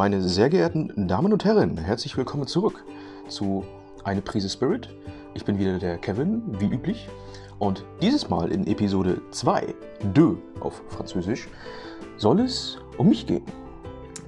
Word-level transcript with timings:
Meine 0.00 0.22
sehr 0.22 0.48
geehrten 0.48 1.08
Damen 1.08 1.30
und 1.30 1.44
Herren, 1.44 1.76
herzlich 1.76 2.16
willkommen 2.16 2.46
zurück 2.46 2.86
zu 3.28 3.66
Eine 4.02 4.22
Prise 4.22 4.48
Spirit. 4.48 4.88
Ich 5.34 5.44
bin 5.44 5.58
wieder 5.58 5.78
der 5.78 5.98
Kevin, 5.98 6.40
wie 6.58 6.68
üblich. 6.68 7.06
Und 7.58 7.84
dieses 8.00 8.30
Mal 8.30 8.50
in 8.50 8.66
Episode 8.66 9.20
2, 9.30 9.74
de 10.16 10.36
auf 10.60 10.82
Französisch, 10.88 11.48
soll 12.16 12.40
es 12.40 12.78
um 12.96 13.10
mich 13.10 13.26
gehen. 13.26 13.44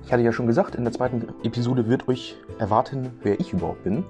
Ich 0.04 0.12
hatte 0.12 0.22
ja 0.22 0.30
schon 0.30 0.46
gesagt, 0.46 0.74
in 0.74 0.84
der 0.84 0.92
zweiten 0.92 1.26
Episode 1.42 1.88
wird 1.88 2.06
euch 2.06 2.36
erwarten, 2.58 3.18
wer 3.22 3.40
ich 3.40 3.54
überhaupt 3.54 3.82
bin. 3.82 4.04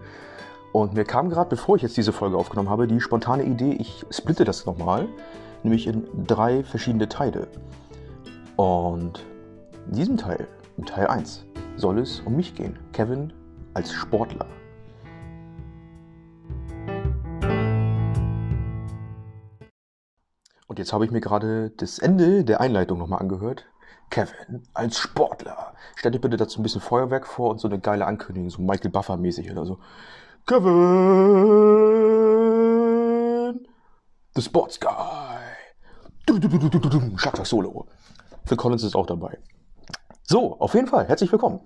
Und 0.72 0.94
mir 0.94 1.04
kam 1.04 1.30
gerade, 1.30 1.48
bevor 1.48 1.76
ich 1.76 1.82
jetzt 1.82 1.96
diese 1.96 2.12
Folge 2.12 2.36
aufgenommen 2.36 2.70
habe, 2.70 2.88
die 2.88 3.00
spontane 3.00 3.44
Idee, 3.44 3.76
ich 3.78 4.04
splitte 4.10 4.42
das 4.44 4.66
nochmal, 4.66 5.06
nämlich 5.62 5.86
in 5.86 6.08
drei 6.26 6.64
verschiedene 6.64 7.08
Teile. 7.08 7.46
Und 8.56 9.24
in 9.86 9.94
diesem 9.94 10.16
Teil, 10.16 10.48
in 10.76 10.86
Teil 10.86 11.06
1, 11.06 11.44
soll 11.76 11.98
es 11.98 12.20
um 12.20 12.36
mich 12.36 12.54
gehen. 12.54 12.78
Kevin 12.92 13.32
als 13.74 13.92
Sportler. 13.92 14.46
Und 20.66 20.78
jetzt 20.78 20.92
habe 20.92 21.04
ich 21.04 21.10
mir 21.10 21.20
gerade 21.20 21.70
das 21.76 21.98
Ende 21.98 22.44
der 22.44 22.60
Einleitung 22.60 22.98
nochmal 22.98 23.20
angehört. 23.20 23.66
Kevin 24.08 24.62
als 24.74 24.98
Sportler. 24.98 25.74
Stell 25.96 26.12
dir 26.12 26.18
bitte 26.18 26.36
dazu 26.36 26.60
ein 26.60 26.62
bisschen 26.62 26.80
Feuerwerk 26.80 27.26
vor 27.26 27.50
und 27.50 27.58
so 27.60 27.68
eine 27.68 27.78
geile 27.78 28.06
Ankündigung, 28.06 28.48
so 28.50 28.62
Michael 28.62 28.90
Buffer 28.90 29.16
mäßig 29.16 29.50
oder 29.50 29.66
so. 29.66 29.78
Kevin, 30.46 30.70
the 34.34 34.42
Sports 34.42 34.80
Guy. 34.80 34.90
Schlagzeug 37.16 37.46
Solo. 37.46 37.86
Phil 38.44 38.56
Collins 38.56 38.82
ist 38.82 38.96
auch 38.96 39.06
dabei. 39.06 39.38
So, 40.24 40.58
auf 40.60 40.74
jeden 40.74 40.86
Fall, 40.86 41.08
herzlich 41.08 41.32
willkommen. 41.32 41.60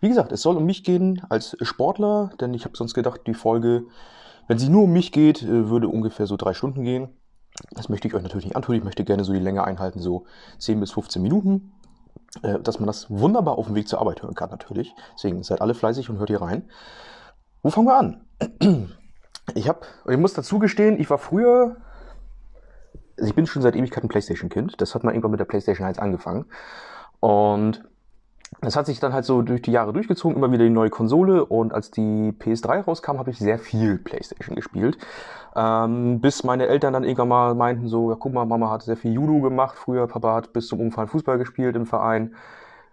Wie 0.00 0.08
gesagt, 0.08 0.32
es 0.32 0.40
soll 0.40 0.56
um 0.56 0.64
mich 0.64 0.84
gehen 0.84 1.22
als 1.28 1.54
Sportler, 1.60 2.30
denn 2.40 2.54
ich 2.54 2.64
habe 2.64 2.74
sonst 2.74 2.94
gedacht, 2.94 3.20
die 3.26 3.34
Folge, 3.34 3.84
wenn 4.48 4.58
sie 4.58 4.70
nur 4.70 4.84
um 4.84 4.92
mich 4.92 5.12
geht, 5.12 5.42
äh, 5.42 5.68
würde 5.68 5.86
ungefähr 5.86 6.26
so 6.26 6.38
drei 6.38 6.54
Stunden 6.54 6.82
gehen. 6.82 7.10
Das 7.72 7.90
möchte 7.90 8.08
ich 8.08 8.14
euch 8.14 8.22
natürlich 8.22 8.46
nicht 8.46 8.56
antun. 8.56 8.74
Ich 8.74 8.84
möchte 8.84 9.04
gerne 9.04 9.22
so 9.22 9.34
die 9.34 9.38
Länge 9.38 9.64
einhalten, 9.64 10.00
so 10.00 10.24
10 10.58 10.80
bis 10.80 10.92
15 10.92 11.20
Minuten, 11.20 11.74
äh, 12.42 12.58
dass 12.60 12.80
man 12.80 12.86
das 12.86 13.10
wunderbar 13.10 13.58
auf 13.58 13.66
dem 13.66 13.74
Weg 13.74 13.86
zur 13.86 14.00
Arbeit 14.00 14.22
hören 14.22 14.34
kann 14.34 14.48
natürlich. 14.48 14.94
Deswegen 15.14 15.42
seid 15.42 15.60
alle 15.60 15.74
fleißig 15.74 16.08
und 16.08 16.18
hört 16.18 16.30
hier 16.30 16.40
rein. 16.40 16.70
Wo 17.62 17.68
fangen 17.68 17.86
wir 17.86 17.98
an? 17.98 18.24
Ich 19.56 19.68
habe, 19.68 19.80
ich 20.08 20.16
muss 20.16 20.32
dazu 20.32 20.60
gestehen, 20.60 21.00
ich 21.00 21.10
war 21.10 21.18
früher, 21.18 21.78
also 23.18 23.28
ich 23.28 23.34
bin 23.34 23.46
schon 23.46 23.62
seit 23.62 23.74
Ewigkeit 23.74 24.04
ein 24.04 24.08
Playstation-Kind. 24.08 24.80
Das 24.80 24.94
hat 24.94 25.02
mal 25.02 25.10
irgendwann 25.10 25.32
mit 25.32 25.40
der 25.40 25.44
Playstation 25.44 25.88
1 25.88 25.98
angefangen. 25.98 26.44
Und 27.20 27.84
das 28.62 28.76
hat 28.76 28.86
sich 28.86 29.00
dann 29.00 29.12
halt 29.12 29.24
so 29.24 29.42
durch 29.42 29.62
die 29.62 29.72
Jahre 29.72 29.92
durchgezogen, 29.92 30.36
immer 30.36 30.52
wieder 30.52 30.64
die 30.64 30.70
neue 30.70 30.90
Konsole 30.90 31.44
und 31.44 31.72
als 31.72 31.90
die 31.90 32.32
PS3 32.38 32.82
rauskam, 32.82 33.18
habe 33.18 33.30
ich 33.30 33.38
sehr 33.38 33.58
viel 33.58 33.96
Playstation 33.96 34.56
gespielt. 34.56 34.98
Ähm, 35.56 36.20
bis 36.20 36.44
meine 36.44 36.66
Eltern 36.66 36.92
dann 36.92 37.04
irgendwann 37.04 37.28
mal 37.28 37.54
meinten 37.54 37.88
so, 37.88 38.10
ja 38.10 38.16
guck 38.18 38.32
mal, 38.32 38.44
Mama 38.44 38.70
hat 38.70 38.82
sehr 38.82 38.96
viel 38.96 39.12
Judo 39.12 39.40
gemacht 39.40 39.76
früher, 39.76 40.06
Papa 40.06 40.34
hat 40.34 40.52
bis 40.52 40.66
zum 40.66 40.80
Umfallen 40.80 41.08
Fußball 41.08 41.38
gespielt 41.38 41.76
im 41.76 41.86
Verein. 41.86 42.34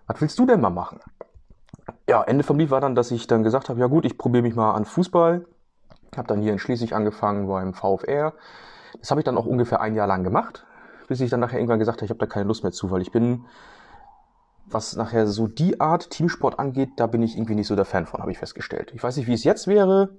Was 0.08 0.22
willst 0.22 0.40
du 0.40 0.46
denn 0.46 0.62
mal 0.62 0.70
machen? 0.70 1.00
Ja, 2.10 2.24
Ende 2.24 2.44
vom 2.44 2.58
Lied 2.58 2.72
war 2.72 2.82
dann, 2.82 2.96
dass 2.96 3.12
ich 3.12 3.28
dann 3.28 3.44
gesagt 3.44 3.70
habe, 3.70 3.80
ja 3.80 3.88
gut, 3.88 4.06
ich 4.06 4.18
probiere 4.18 4.44
mich 4.44 4.56
mal 4.56 4.74
an 4.74 4.86
Fußball. 4.86 5.46
Habe 6.16 6.28
dann 6.28 6.42
hier 6.42 6.54
in 6.54 6.60
Schleswig 6.60 6.94
angefangen 6.94 7.48
beim 7.48 7.74
VfR. 7.74 8.34
Das 9.00 9.12
habe 9.12 9.20
ich 9.20 9.26
dann 9.26 9.38
auch 9.38 9.46
ungefähr 9.46 9.82
ein 9.82 9.96
Jahr 9.96 10.08
lang 10.08 10.24
gemacht, 10.24 10.66
bis 11.08 11.20
ich 11.20 11.30
dann 11.30 11.42
nachher 11.42 11.60
irgendwann 11.60 11.80
gesagt 11.80 11.98
habe, 11.98 12.06
ich 12.06 12.10
habe 12.10 12.20
da 12.20 12.26
keine 12.26 12.48
Lust 12.48 12.64
mehr 12.64 12.72
zu, 12.72 12.90
weil 12.90 13.02
ich 13.02 13.12
bin, 13.12 13.46
was 14.70 14.96
nachher 14.96 15.28
so 15.28 15.48
die 15.48 15.80
Art 15.80 16.10
Teamsport 16.10 16.60
angeht, 16.60 16.90
da 16.98 17.08
bin 17.08 17.22
ich 17.22 17.36
irgendwie 17.36 17.56
nicht 17.56 17.68
so 17.68 17.76
der 17.76 17.86
Fan 17.86 18.06
von, 18.06 18.22
habe 18.22 18.32
ich 18.32 18.38
festgestellt. 18.38 18.92
Ich 18.94 19.02
weiß 19.02 19.18
nicht, 19.18 19.28
wie 19.28 19.34
es 19.34 19.44
jetzt 19.44 19.68
wäre, 19.68 20.10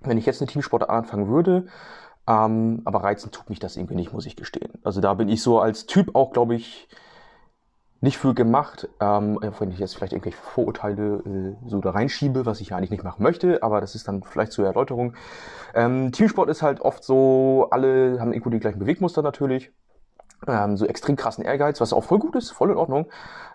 wenn 0.00 0.18
ich 0.18 0.26
jetzt 0.26 0.40
eine 0.40 0.50
Teamsportart 0.50 0.90
anfangen 0.90 1.28
würde, 1.28 1.66
ähm, 2.26 2.82
aber 2.84 3.02
reizen 3.02 3.30
tut 3.30 3.50
mich 3.50 3.58
das 3.58 3.76
irgendwie 3.76 3.96
nicht, 3.96 4.12
muss 4.12 4.26
ich 4.26 4.36
gestehen. 4.36 4.72
Also 4.84 5.00
da 5.00 5.14
bin 5.14 5.28
ich 5.28 5.42
so 5.42 5.60
als 5.60 5.86
Typ 5.86 6.14
auch, 6.14 6.32
glaube 6.32 6.54
ich, 6.54 6.88
nicht 8.02 8.16
für 8.16 8.32
gemacht, 8.32 8.88
ähm, 9.00 9.38
wenn 9.58 9.70
ich 9.70 9.78
jetzt 9.78 9.94
vielleicht 9.94 10.12
irgendwelche 10.12 10.38
Vorurteile 10.38 11.22
äh, 11.26 11.68
so 11.68 11.80
da 11.80 11.90
reinschiebe, 11.90 12.46
was 12.46 12.60
ich 12.60 12.70
ja 12.70 12.76
eigentlich 12.76 12.90
nicht 12.90 13.04
machen 13.04 13.22
möchte, 13.22 13.62
aber 13.62 13.80
das 13.80 13.94
ist 13.94 14.08
dann 14.08 14.22
vielleicht 14.22 14.52
zur 14.52 14.64
Erläuterung. 14.64 15.14
Ähm, 15.74 16.10
Teamsport 16.10 16.48
ist 16.48 16.62
halt 16.62 16.80
oft 16.80 17.04
so, 17.04 17.68
alle 17.70 18.18
haben 18.18 18.32
irgendwo 18.32 18.50
die 18.50 18.58
gleichen 18.58 18.78
Bewegmuster 18.78 19.20
natürlich, 19.20 19.70
ähm, 20.46 20.76
so 20.76 20.86
extrem 20.86 21.16
krassen 21.16 21.44
Ehrgeiz, 21.44 21.80
was 21.80 21.92
auch 21.92 22.04
voll 22.04 22.18
gut 22.18 22.36
ist, 22.36 22.50
voll 22.50 22.70
in 22.70 22.76
Ordnung, 22.76 23.06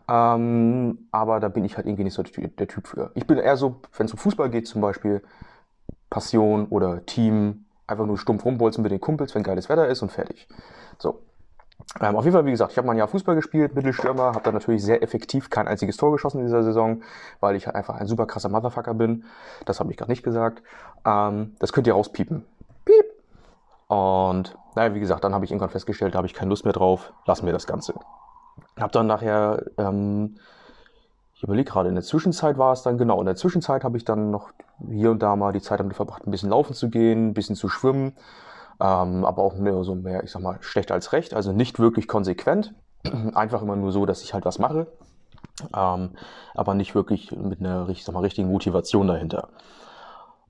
ähm, 0.08 1.08
aber 1.12 1.40
da 1.40 1.48
bin 1.48 1.66
ich 1.66 1.78
halt 1.78 1.88
irgendwie 1.88 2.04
nicht 2.04 2.14
so 2.14 2.24
der, 2.24 2.68
Typ 2.68 2.88
für. 2.88 3.12
Ich 3.16 3.26
bin 3.28 3.38
eher 3.38 3.58
so, 3.58 3.82
wenn 3.98 4.06
es 4.06 4.14
um 4.14 4.20
Fußball 4.20 4.50
geht 4.50 4.68
zum 4.68 4.82
Beispiel, 4.82 5.22
Passion 6.10 6.68
oder 6.68 7.06
Team, 7.06 7.66
einfach 7.88 8.06
nur 8.06 8.18
stumpf 8.18 8.46
rumbolzen 8.46 8.84
mit 8.84 8.92
den 8.92 9.02
Kumpels, 9.02 9.36
wenn 9.36 9.44
geiles 9.44 9.70
Wetter 9.70 9.88
ist 9.88 10.02
und 10.02 10.12
fertig. 10.12 10.48
So, 10.98 11.22
ähm, 12.02 12.16
auf 12.16 12.26
jeden 12.26 12.34
Fall, 12.34 12.46
wie 12.46 12.52
gesagt, 12.52 12.72
ich 12.72 12.78
habe 12.78 12.88
mal 12.88 12.94
ein 12.94 12.98
Jahr 12.98 13.08
Fußball 13.08 13.36
gespielt, 13.36 13.76
Mittelstürmer, 13.76 14.34
habe 14.34 14.42
dann 14.42 14.54
natürlich 14.54 14.84
sehr 14.84 15.02
effektiv 15.02 15.50
kein 15.50 15.68
einziges 15.68 15.98
Tor 15.98 16.12
geschossen 16.12 16.40
in 16.40 16.46
dieser 16.46 16.64
Saison, 16.64 17.02
weil 17.40 17.56
ich 17.56 17.68
halt 17.68 17.76
einfach 17.76 17.96
ein 17.96 18.08
super 18.08 18.26
krasser 18.26 18.50
Motherfucker 18.50 18.94
bin. 18.94 19.24
Das 19.66 19.80
habe 19.80 19.92
ich 19.92 19.98
gerade 19.98 20.12
nicht 20.12 20.24
gesagt. 20.24 20.62
Ähm, 21.06 21.56
das 21.60 21.74
könnt 21.74 21.88
ihr 21.88 21.94
rauspiepen. 21.94 22.46
Und 23.88 24.58
naja, 24.76 24.94
wie 24.94 25.00
gesagt, 25.00 25.24
dann 25.24 25.34
habe 25.34 25.46
ich 25.46 25.52
irgendwann 25.52 25.70
festgestellt, 25.70 26.16
da 26.16 26.18
habe 26.18 26.28
ich 26.28 26.34
keine 26.34 26.50
Lust 26.50 26.66
mehr 26.66 26.74
drauf, 26.74 27.14
lassen 27.26 27.46
wir 27.46 27.54
das 27.54 27.68
Ganze. 27.68 27.94
Hab 28.78 28.92
dann 28.92 29.08
nachher, 29.08 29.64
ähm, 29.78 30.38
ich 31.36 31.44
überlege 31.44 31.70
gerade, 31.70 31.90
in 31.90 31.96
der 31.96 32.04
Zwischenzeit 32.04 32.58
war 32.58 32.74
es 32.74 32.82
dann, 32.82 32.98
genau, 32.98 33.20
in 33.20 33.26
der 33.26 33.36
Zwischenzeit 33.36 33.84
habe 33.84 33.98
ich 33.98 34.06
dann 34.06 34.32
noch 34.32 34.52
hier 34.90 35.12
und 35.12 35.22
da 35.22 35.36
mal 35.36 35.54
die 35.54 35.62
Zeit 35.62 35.80
damit 35.80 35.96
verbracht, 35.96 36.26
ein 36.26 36.32
bisschen 36.32 36.50
laufen 36.50 36.74
zu 36.74 36.90
gehen, 36.90 37.30
ein 37.30 37.34
bisschen 37.34 37.56
zu 37.56 37.70
schwimmen 37.70 38.16
ähm, 38.80 39.24
aber 39.26 39.44
auch 39.44 39.56
mehr 39.56 39.84
so 39.84 39.96
mehr, 39.96 40.24
ich 40.24 40.32
sag 40.32 40.42
mal, 40.42 40.58
schlecht 40.62 40.92
als 40.92 41.14
recht, 41.14 41.34
also 41.34 41.52
nicht 41.52 41.80
wirklich 41.80 42.08
konsequent, 42.08 42.74
einfach 43.34 43.62
immer 43.62 43.76
nur 43.76 43.92
so, 43.92 44.06
dass 44.06 44.22
ich 44.22 44.34
halt 44.34 44.46
was 44.46 44.60
mache, 44.60 44.88
ähm, 45.76 46.12
aber 46.54 46.74
nicht 46.74 46.96
wirklich 46.96 47.32
mit 47.32 47.60
einer 47.60 47.88
ich 47.90 48.04
sag 48.04 48.14
mal, 48.14 48.22
richtigen 48.22 48.52
Motivation 48.52 49.08
dahinter. 49.08 49.50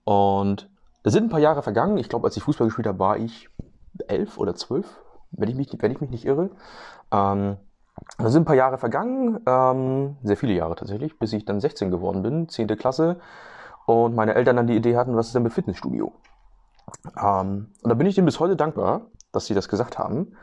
Und 0.04 0.70
es 1.06 1.14
sind 1.14 1.26
ein 1.26 1.30
paar 1.30 1.40
Jahre 1.40 1.62
vergangen, 1.62 1.98
ich 1.98 2.10
glaube, 2.10 2.26
als 2.26 2.36
ich 2.36 2.44
Fußball 2.44 2.68
gespielt 2.68 2.88
habe, 2.88 3.00
war 3.00 3.18
ich 3.18 3.50
elf 4.08 4.40
oder 4.40 4.56
zwölf, 4.56 5.00
wenn 5.32 5.50
ich 5.50 5.56
mich, 5.56 5.70
wenn 5.80 5.92
ich 5.92 6.02
mich 6.02 6.10
nicht 6.10 6.26
irre. 6.26 6.50
Ähm, 7.12 7.58
da 8.18 8.30
sind 8.30 8.42
ein 8.42 8.46
paar 8.46 8.56
Jahre 8.56 8.80
vergangen, 8.80 9.40
ähm, 9.46 10.18
sehr 10.24 10.36
viele 10.36 10.54
Jahre 10.54 10.76
tatsächlich, 10.76 11.18
bis 11.20 11.32
ich 11.34 11.46
dann 11.46 11.62
16 11.62 11.92
geworden 11.92 12.24
bin, 12.24 12.50
10. 12.50 12.68
Klasse. 12.76 13.20
Und 13.86 14.16
meine 14.16 14.34
Eltern 14.34 14.56
dann 14.56 14.68
die 14.68 14.76
Idee 14.76 14.98
hatten, 14.98 15.16
was 15.16 15.28
ist 15.28 15.36
denn 15.36 15.44
mit 15.44 15.54
Fitnessstudio? 15.54 16.12
Ähm, 17.22 17.68
und 17.84 17.90
da 17.90 17.94
bin 17.94 18.08
ich 18.08 18.16
denen 18.16 18.26
bis 18.26 18.40
heute 18.40 18.56
dankbar, 18.56 19.02
dass 19.32 19.46
sie 19.46 19.54
das 19.54 19.70
gesagt 19.70 20.00
haben. 20.00 20.36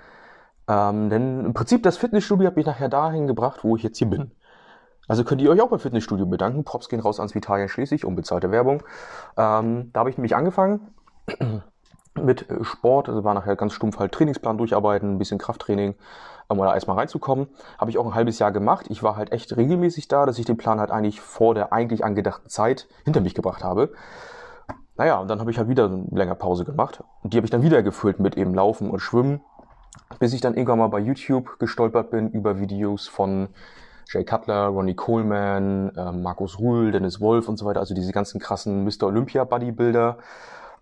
Ähm, 0.69 1.11
denn 1.11 1.45
im 1.45 1.55
Prinzip 1.55 1.83
das 1.83 1.97
Fitnessstudio 1.97 2.47
hat 2.47 2.57
mich 2.57 2.67
nachher 2.67 2.89
dahin 2.89 3.27
gebracht, 3.27 3.65
wo 3.65 3.77
ich 3.77 3.83
jetzt 3.83 3.99
hier 3.99 4.09
bin. 4.09 4.31
Also 5.13 5.25
könnt 5.25 5.43
ihr 5.43 5.51
euch 5.51 5.61
auch 5.61 5.69
beim 5.69 5.79
Fitnessstudio 5.79 6.25
bedanken. 6.25 6.65
Props 6.65 6.89
gehen 6.89 6.99
raus 6.99 7.21
ans 7.21 7.35
Vitalien 7.35 7.69
schließlich, 7.69 8.07
unbezahlte 8.07 8.51
Werbung. 8.51 8.83
Ähm, 9.37 9.91
da 9.93 10.01
habe 10.01 10.09
ich 10.09 10.17
nämlich 10.17 10.35
angefangen 10.35 10.95
mit 12.15 12.47
Sport, 12.63 13.11
also 13.11 13.23
war 13.23 13.35
nachher 13.35 13.55
ganz 13.57 13.75
stumpf 13.75 13.99
halt 13.99 14.13
Trainingsplan 14.13 14.57
durcharbeiten, 14.57 15.13
ein 15.13 15.19
bisschen 15.19 15.37
Krafttraining, 15.37 15.97
um 16.49 16.57
da 16.57 16.73
erstmal 16.73 16.97
reinzukommen. 16.97 17.49
Habe 17.77 17.91
ich 17.91 17.99
auch 17.99 18.07
ein 18.07 18.15
halbes 18.15 18.39
Jahr 18.39 18.53
gemacht. 18.53 18.87
Ich 18.89 19.03
war 19.03 19.17
halt 19.17 19.33
echt 19.33 19.55
regelmäßig 19.55 20.09
da, 20.09 20.25
dass 20.25 20.39
ich 20.39 20.47
den 20.47 20.57
Plan 20.57 20.81
halt 20.81 20.91
eigentlich 20.91 21.21
vor 21.21 21.55
der 21.55 21.75
eigentlich 21.75 22.07
angedachten 22.07 22.49
Zeit 22.49 22.89
hinter 23.05 23.21
mich 23.21 23.35
gebracht 23.35 23.63
habe. 23.63 23.93
Naja, 24.97 25.19
und 25.19 25.29
dann 25.29 25.41
habe 25.41 25.51
ich 25.51 25.59
halt 25.59 25.69
wieder 25.69 25.91
eine 25.91 26.07
längere 26.11 26.37
Pause 26.37 26.65
gemacht. 26.65 27.05
Und 27.23 27.35
die 27.35 27.37
habe 27.37 27.45
ich 27.45 27.51
dann 27.51 27.61
wieder 27.61 27.83
gefüllt 27.83 28.19
mit 28.19 28.39
eben 28.39 28.55
Laufen 28.55 28.89
und 28.89 29.01
Schwimmen, 29.01 29.43
bis 30.19 30.33
ich 30.33 30.41
dann 30.41 30.55
irgendwann 30.55 30.79
mal 30.79 30.89
bei 30.89 31.01
YouTube 31.01 31.59
gestolpert 31.59 32.11
bin 32.11 32.31
über 32.31 32.59
Videos 32.59 33.09
von 33.09 33.51
Jay 34.09 34.25
Cutler, 34.25 34.67
Ronnie 34.67 34.95
Coleman, 34.95 35.95
äh, 35.97 36.13
Markus 36.13 36.59
Rühl, 36.59 36.93
Dennis 36.93 37.21
Wolf 37.21 37.49
und 37.49 37.57
so 37.57 37.65
weiter, 37.65 37.81
also 37.81 37.95
diese 37.95 38.13
ganzen 38.13 38.41
krassen 38.41 38.85
Mr. 38.85 39.05
Olympia 39.05 39.45
Bodybuilder. 39.45 40.19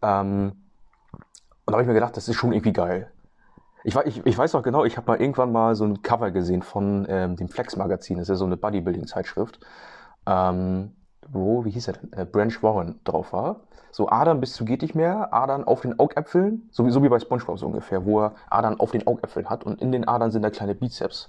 Ähm, 0.02 0.52
und 1.64 1.66
da 1.66 1.72
habe 1.72 1.82
ich 1.82 1.88
mir 1.88 1.94
gedacht, 1.94 2.16
das 2.16 2.28
ist 2.28 2.36
schon 2.36 2.52
irgendwie 2.52 2.72
geil. 2.72 3.10
Ich, 3.84 3.96
ich, 3.96 4.26
ich 4.26 4.36
weiß 4.36 4.52
noch 4.52 4.62
genau, 4.62 4.84
ich 4.84 4.96
habe 4.96 5.10
mal 5.10 5.20
irgendwann 5.20 5.52
mal 5.52 5.74
so 5.74 5.84
ein 5.84 6.02
Cover 6.02 6.30
gesehen 6.30 6.62
von 6.62 7.06
ähm, 7.08 7.36
dem 7.36 7.48
Flex 7.48 7.76
Magazin, 7.76 8.18
das 8.18 8.24
ist 8.24 8.30
ja 8.30 8.34
so 8.36 8.44
eine 8.44 8.56
Bodybuilding-Zeitschrift, 8.56 9.60
ähm, 10.26 10.92
wo, 11.28 11.64
wie 11.64 11.70
hieß 11.70 11.88
er 11.88 11.94
denn, 11.94 12.12
äh, 12.12 12.24
Branch 12.26 12.62
Warren 12.62 13.00
drauf 13.04 13.32
war 13.32 13.60
so 13.90 14.08
Adern 14.08 14.40
bis 14.40 14.52
zu 14.54 14.64
geht 14.64 14.82
nicht 14.82 14.94
mehr, 14.94 15.32
Adern 15.32 15.64
auf 15.64 15.80
den 15.80 15.98
Augäpfeln, 15.98 16.68
sowieso 16.70 17.02
wie 17.02 17.08
bei 17.08 17.18
SpongeBob 17.18 17.58
so 17.58 17.66
ungefähr, 17.66 18.04
wo 18.04 18.20
er 18.20 18.34
Adern 18.48 18.78
auf 18.78 18.92
den 18.92 19.06
Augäpfeln 19.06 19.48
hat 19.50 19.64
und 19.64 19.80
in 19.80 19.92
den 19.92 20.06
Adern 20.06 20.30
sind 20.30 20.42
da 20.42 20.50
kleine 20.50 20.74
Bizeps, 20.74 21.28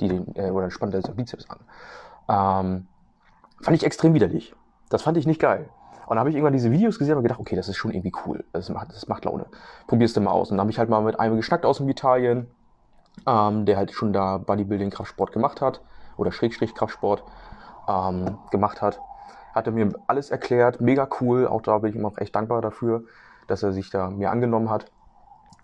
die 0.00 0.08
den, 0.08 0.34
äh, 0.36 0.50
oder 0.50 0.70
spannt 0.70 0.94
er 0.94 1.02
Bizeps 1.02 1.46
an. 1.48 1.58
Ähm, 2.28 2.86
fand 3.62 3.76
ich 3.76 3.84
extrem 3.84 4.14
widerlich. 4.14 4.54
Das 4.88 5.02
fand 5.02 5.16
ich 5.16 5.26
nicht 5.26 5.40
geil. 5.40 5.68
Und 6.06 6.10
dann 6.10 6.20
habe 6.20 6.30
ich 6.30 6.36
irgendwann 6.36 6.54
diese 6.54 6.70
Videos 6.70 6.98
gesehen 6.98 7.16
und 7.16 7.22
gedacht, 7.22 7.40
okay, 7.40 7.56
das 7.56 7.68
ist 7.68 7.76
schon 7.76 7.90
irgendwie 7.90 8.12
cool. 8.24 8.44
Das 8.52 8.70
macht, 8.70 8.90
das 8.90 9.08
macht 9.08 9.24
Laune. 9.24 9.46
Probierst 9.86 10.16
du 10.16 10.20
mal 10.22 10.30
aus. 10.30 10.50
Und 10.50 10.56
dann 10.56 10.62
habe 10.62 10.70
ich 10.70 10.78
halt 10.78 10.88
mal 10.88 11.02
mit 11.02 11.20
einem 11.20 11.36
geschnackt 11.36 11.66
aus 11.66 11.78
dem 11.78 11.88
Italien, 11.88 12.46
ähm, 13.26 13.66
der 13.66 13.76
halt 13.76 13.92
schon 13.92 14.12
da 14.12 14.38
Bodybuilding, 14.38 14.90
Kraftsport 14.90 15.32
gemacht 15.32 15.60
hat. 15.60 15.82
Oder 16.16 16.32
Schrägstrich 16.32 16.74
Kraftsport. 16.74 17.22
ähm, 17.88 18.38
gemacht 18.50 18.82
hat. 18.82 19.00
Hat 19.54 19.66
er 19.66 19.72
mir 19.72 19.92
alles 20.06 20.30
erklärt, 20.30 20.80
mega 20.80 21.08
cool. 21.20 21.46
Auch 21.46 21.62
da 21.62 21.78
bin 21.78 21.90
ich 21.90 21.96
ihm 21.96 22.06
auch 22.06 22.18
echt 22.18 22.36
dankbar 22.36 22.60
dafür, 22.60 23.04
dass 23.46 23.62
er 23.62 23.72
sich 23.72 23.90
da 23.90 24.10
mir 24.10 24.30
angenommen 24.30 24.70
hat, 24.70 24.86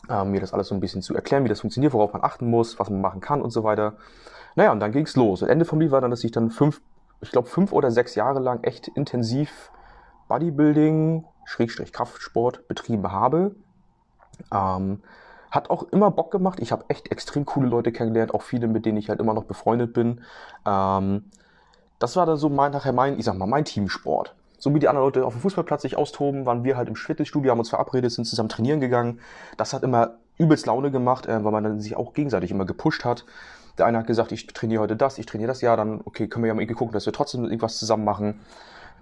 äh, 0.08 0.24
mir 0.24 0.40
das 0.40 0.52
alles 0.52 0.68
so 0.68 0.74
ein 0.74 0.80
bisschen 0.80 1.02
zu 1.02 1.14
erklären, 1.14 1.44
wie 1.44 1.48
das 1.48 1.60
funktioniert, 1.60 1.92
worauf 1.92 2.12
man 2.12 2.22
achten 2.22 2.48
muss, 2.48 2.78
was 2.78 2.90
man 2.90 3.00
machen 3.00 3.20
kann 3.20 3.42
und 3.42 3.50
so 3.50 3.64
weiter. 3.64 3.94
Naja, 4.56 4.72
und 4.72 4.80
dann 4.80 4.92
ging's 4.92 5.16
los. 5.16 5.42
Und 5.42 5.48
Ende 5.48 5.64
vom 5.64 5.80
Lied 5.80 5.90
war 5.90 6.00
dann, 6.00 6.10
dass 6.10 6.24
ich 6.24 6.32
dann 6.32 6.50
fünf, 6.50 6.80
ich 7.20 7.30
glaube 7.30 7.48
fünf 7.48 7.72
oder 7.72 7.90
sechs 7.90 8.14
Jahre 8.14 8.40
lang 8.40 8.62
echt 8.62 8.88
intensiv 8.88 9.70
Bodybuilding, 10.28 11.24
Schrägstrich 11.44 11.92
Kraftsport 11.92 12.66
betrieben 12.68 13.10
habe. 13.10 13.54
Ähm, 14.52 15.02
hat 15.50 15.70
auch 15.70 15.84
immer 15.84 16.10
Bock 16.10 16.30
gemacht. 16.30 16.58
Ich 16.60 16.72
habe 16.72 16.84
echt 16.88 17.12
extrem 17.12 17.44
coole 17.44 17.68
Leute 17.68 17.92
kennengelernt, 17.92 18.34
auch 18.34 18.42
viele, 18.42 18.66
mit 18.66 18.86
denen 18.86 18.98
ich 18.98 19.08
halt 19.08 19.20
immer 19.20 19.34
noch 19.34 19.44
befreundet 19.44 19.92
bin. 19.92 20.22
Ähm, 20.66 21.24
das 21.98 22.16
war 22.16 22.26
dann 22.26 22.36
so 22.36 22.48
mein, 22.48 22.72
nachher 22.72 22.92
mein, 22.92 23.18
ich 23.18 23.24
sag 23.24 23.36
mal, 23.36 23.46
mein 23.46 23.64
Teamsport. 23.64 24.34
So 24.64 24.74
wie 24.74 24.78
die 24.78 24.88
anderen 24.88 25.04
Leute 25.04 25.26
auf 25.26 25.34
dem 25.34 25.42
Fußballplatz 25.42 25.82
sich 25.82 25.98
austoben, 25.98 26.46
waren 26.46 26.64
wir 26.64 26.78
halt 26.78 26.88
im 26.88 26.96
Fitnessstudio, 26.96 27.50
haben 27.50 27.58
uns 27.58 27.68
verabredet, 27.68 28.10
sind 28.12 28.24
zusammen 28.24 28.48
trainieren 28.48 28.80
gegangen. 28.80 29.20
Das 29.58 29.74
hat 29.74 29.82
immer 29.82 30.14
übelst 30.38 30.64
Laune 30.64 30.90
gemacht, 30.90 31.26
äh, 31.26 31.44
weil 31.44 31.52
man 31.52 31.64
dann 31.64 31.80
sich 31.80 31.96
auch 31.96 32.14
gegenseitig 32.14 32.50
immer 32.50 32.64
gepusht 32.64 33.04
hat. 33.04 33.26
Der 33.76 33.84
eine 33.84 33.98
hat 33.98 34.06
gesagt, 34.06 34.32
ich 34.32 34.46
trainiere 34.46 34.80
heute 34.80 34.96
das, 34.96 35.18
ich 35.18 35.26
trainiere 35.26 35.48
das, 35.48 35.60
ja, 35.60 35.76
dann, 35.76 36.00
okay, 36.06 36.28
können 36.28 36.44
wir 36.44 36.48
ja 36.48 36.54
mal 36.54 36.62
irgendwie 36.62 36.78
gucken, 36.78 36.94
dass 36.94 37.04
wir 37.04 37.12
trotzdem 37.12 37.44
irgendwas 37.44 37.76
zusammen 37.76 38.04
machen. 38.04 38.40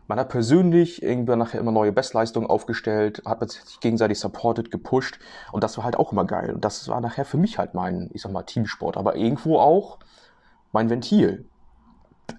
Man 0.08 0.18
hat 0.18 0.30
persönlich 0.30 1.00
irgendwann 1.00 1.38
nachher 1.38 1.60
immer 1.60 1.70
neue 1.70 1.92
Bestleistungen 1.92 2.50
aufgestellt, 2.50 3.22
hat 3.24 3.48
sich 3.48 3.78
gegenseitig 3.78 4.18
supported, 4.18 4.72
gepusht 4.72 5.20
und 5.52 5.62
das 5.62 5.76
war 5.76 5.84
halt 5.84 5.94
auch 5.94 6.10
immer 6.10 6.24
geil. 6.24 6.54
Und 6.54 6.64
das 6.64 6.88
war 6.88 7.00
nachher 7.00 7.24
für 7.24 7.36
mich 7.36 7.58
halt 7.58 7.74
mein, 7.74 8.10
ich 8.12 8.22
sag 8.22 8.32
mal, 8.32 8.42
Teamsport, 8.42 8.96
aber 8.96 9.14
irgendwo 9.14 9.60
auch 9.60 10.00
mein 10.72 10.90
Ventil. 10.90 11.44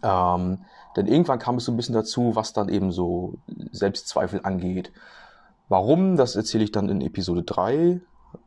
Ähm, 0.03 0.65
denn 0.95 1.07
irgendwann 1.07 1.40
kam 1.40 1.56
es 1.56 1.66
so 1.66 1.72
ein 1.72 1.78
bisschen 1.78 1.95
dazu, 1.95 2.36
was 2.36 2.54
dann 2.54 2.69
eben 2.69 2.92
so 2.92 3.36
Selbstzweifel 3.72 4.42
angeht. 4.44 4.92
Warum, 5.69 6.18
das 6.18 6.36
erzähle 6.36 6.63
ich 6.63 6.72
dann 6.72 6.90
in 6.90 7.01
Episode 7.01 7.44
3 7.44 8.01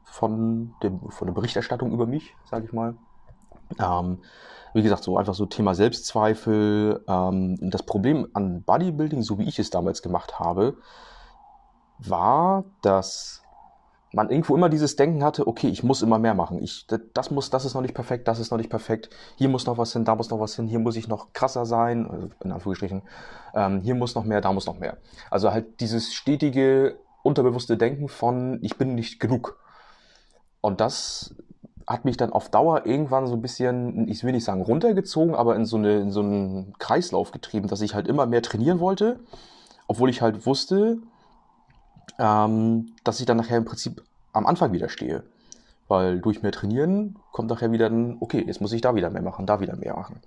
von, 0.05 0.75
dem, 0.83 1.01
von 1.11 1.27
der 1.27 1.35
Berichterstattung 1.35 1.93
über 1.93 2.07
mich, 2.07 2.35
sage 2.49 2.67
ich 2.67 2.73
mal. 2.73 2.95
Ähm, 3.81 4.19
wie 4.75 4.83
gesagt, 4.83 5.03
so 5.03 5.17
einfach 5.17 5.35
so 5.35 5.47
Thema 5.47 5.75
Selbstzweifel. 5.75 7.03
Ähm, 7.09 7.59
das 7.71 7.83
Problem 7.83 8.29
an 8.35 8.63
Bodybuilding, 8.63 9.23
so 9.23 9.39
wie 9.39 9.49
ich 9.49 9.59
es 9.59 9.71
damals 9.71 10.03
gemacht 10.03 10.39
habe, 10.39 10.77
war, 11.99 12.65
dass 12.83 13.43
man 14.17 14.31
irgendwo 14.31 14.57
immer 14.57 14.71
dieses 14.71 14.97
Denken 14.97 15.23
hatte, 15.23 15.47
okay, 15.47 15.69
ich 15.69 15.85
muss 15.85 16.01
immer 16.01 16.19
mehr 16.19 16.33
machen. 16.33 16.63
Ich, 16.63 16.87
das 17.13 17.31
muss, 17.31 17.51
das 17.51 17.67
ist 17.67 17.75
noch 17.75 17.83
nicht 17.83 17.95
perfekt, 17.95 18.27
das 18.27 18.39
ist 18.39 18.51
noch 18.51 18.57
nicht 18.57 18.71
perfekt. 18.71 19.11
Hier 19.37 19.51
muss 19.51 19.67
noch 19.67 19.77
was 19.77 19.93
hin, 19.93 20.07
da 20.07 20.15
muss 20.15 20.31
noch 20.31 20.41
was 20.41 20.57
hin, 20.57 20.67
hier 20.67 20.79
muss 20.79 20.97
ich 20.97 21.07
noch 21.07 21.35
krasser 21.35 21.67
sein, 21.67 22.11
also 22.11 22.31
in 22.43 22.51
Anführungsstrichen. 22.51 23.03
Ähm, 23.55 23.83
hier 23.83 23.95
muss 23.95 24.15
noch 24.15 24.25
mehr, 24.25 24.41
da 24.41 24.55
muss 24.55 24.65
noch 24.65 24.79
mehr. 24.79 24.97
Also 25.31 25.53
halt 25.53 25.81
dieses 25.81 26.15
stetige, 26.15 26.99
unterbewusste 27.23 27.77
Denken 27.77 28.09
von, 28.09 28.59
ich 28.63 28.79
bin 28.79 28.95
nicht 28.95 29.21
genug. 29.21 29.59
Und 30.63 30.81
das 30.81 31.35
hat 31.87 32.07
mich 32.07 32.17
dann 32.17 32.33
auf 32.33 32.49
Dauer 32.49 32.87
irgendwann 32.87 33.27
so 33.27 33.35
ein 33.35 33.43
bisschen, 33.43 34.09
ich 34.09 34.25
will 34.25 34.33
nicht 34.33 34.45
sagen 34.45 34.63
runtergezogen, 34.63 35.35
aber 35.35 35.57
in 35.57 35.67
so, 35.67 35.77
eine, 35.77 36.01
in 36.01 36.11
so 36.11 36.21
einen 36.21 36.73
Kreislauf 36.79 37.33
getrieben, 37.33 37.69
dass 37.69 37.83
ich 37.83 37.95
halt 37.95 38.09
immer 38.09 38.25
mehr 38.25 38.41
trainieren 38.41 38.81
wollte, 38.81 39.21
obwohl 39.89 40.09
ich 40.09 40.23
halt 40.23 40.47
wusste, 40.47 41.01
ähm, 42.19 42.93
dass 43.05 43.21
ich 43.21 43.27
dann 43.27 43.37
nachher 43.37 43.59
im 43.59 43.65
Prinzip 43.65 44.03
am 44.33 44.47
Anfang 44.47 44.73
wieder 44.73 44.89
stehe. 44.89 45.25
Weil 45.89 46.21
durch 46.21 46.43
mehr 46.43 46.53
Trainieren 46.53 47.17
kommt 47.33 47.49
nachher 47.49 47.71
wieder 47.71 47.87
ein, 47.87 48.17
okay, 48.21 48.43
jetzt 48.45 48.61
muss 48.61 48.73
ich 48.73 48.81
da 48.81 48.95
wieder 48.95 49.11
mehr 49.11 49.23
machen, 49.23 49.47
da 49.47 49.61
wieder 49.61 49.77
mehr 49.77 49.95
machen. 49.95 50.21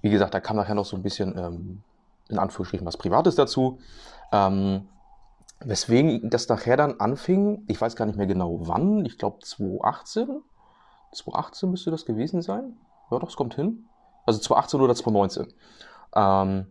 Wie 0.00 0.10
gesagt, 0.10 0.34
da 0.34 0.40
kam 0.40 0.56
nachher 0.56 0.74
noch 0.74 0.86
so 0.86 0.96
ein 0.96 1.02
bisschen, 1.02 1.36
ähm, 1.36 1.82
in 2.28 2.38
Anführungsstrichen, 2.38 2.86
was 2.86 2.96
Privates 2.96 3.34
dazu. 3.34 3.78
Ähm, 4.32 4.88
weswegen 5.60 6.30
das 6.30 6.48
nachher 6.48 6.76
dann 6.76 7.00
anfing, 7.00 7.64
ich 7.66 7.80
weiß 7.80 7.96
gar 7.96 8.06
nicht 8.06 8.16
mehr 8.16 8.26
genau 8.26 8.58
wann, 8.62 9.04
ich 9.04 9.18
glaube 9.18 9.38
2018 9.42 10.42
2018 11.16 11.70
müsste 11.70 11.90
das 11.90 12.04
gewesen 12.04 12.42
sein. 12.42 12.76
Ja, 13.10 13.18
doch, 13.18 13.28
es 13.28 13.36
kommt 13.36 13.54
hin. 13.54 13.86
Also 14.26 14.40
2018 14.40 14.80
oder 14.80 14.94
2019. 14.94 15.54
Ähm, 16.14 16.66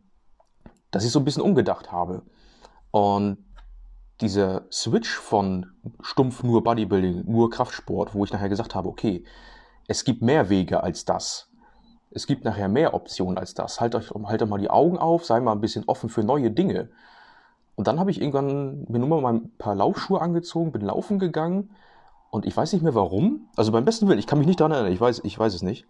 dass 0.91 1.03
ich 1.03 1.11
so 1.11 1.19
ein 1.19 1.25
bisschen 1.25 1.43
umgedacht 1.43 1.91
habe. 1.91 2.23
Und 2.91 3.37
dieser 4.21 4.65
Switch 4.71 5.15
von 5.15 5.67
stumpf 6.01 6.43
nur 6.43 6.63
Bodybuilding, 6.63 7.25
nur 7.25 7.49
Kraftsport, 7.49 8.13
wo 8.13 8.23
ich 8.23 8.31
nachher 8.31 8.49
gesagt 8.49 8.75
habe, 8.75 8.87
okay, 8.87 9.23
es 9.87 10.03
gibt 10.03 10.21
mehr 10.21 10.49
Wege 10.49 10.83
als 10.83 11.05
das. 11.05 11.49
Es 12.11 12.27
gibt 12.27 12.45
nachher 12.45 12.69
mehr 12.69 12.93
Optionen 12.93 13.37
als 13.37 13.53
das. 13.53 13.81
Halt 13.81 13.93
euch, 13.93 14.11
halt 14.11 14.47
mal 14.47 14.57
die 14.57 14.69
Augen 14.69 14.97
auf, 14.97 15.25
sei 15.25 15.39
mal 15.41 15.51
ein 15.51 15.61
bisschen 15.61 15.83
offen 15.87 16.09
für 16.09 16.23
neue 16.23 16.49
Dinge. 16.49 16.89
Und 17.75 17.87
dann 17.87 17.99
habe 17.99 18.09
ich 18.09 18.21
irgendwann 18.21 18.85
mir 18.87 18.99
nur 18.99 19.21
mal 19.21 19.33
ein 19.33 19.51
paar 19.57 19.75
Laufschuhe 19.75 20.21
angezogen, 20.21 20.71
bin 20.71 20.81
laufen 20.81 21.19
gegangen 21.19 21.71
und 22.31 22.45
ich 22.45 22.55
weiß 22.55 22.71
nicht 22.71 22.83
mehr 22.83 22.95
warum. 22.95 23.49
Also 23.57 23.73
beim 23.73 23.83
besten 23.83 24.07
Willen, 24.07 24.19
ich 24.19 24.27
kann 24.27 24.37
mich 24.37 24.47
nicht 24.47 24.61
daran 24.61 24.71
erinnern, 24.71 24.93
ich 24.93 25.01
weiß, 25.01 25.21
ich 25.25 25.37
weiß 25.37 25.53
es 25.53 25.61
nicht. 25.61 25.85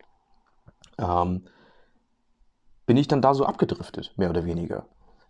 Ähm, 0.97 1.45
bin 2.87 2.97
ich 2.97 3.07
dann 3.07 3.21
da 3.21 3.35
so 3.35 3.45
abgedriftet, 3.45 4.13
mehr 4.17 4.31
oder 4.31 4.45
weniger. 4.45 4.87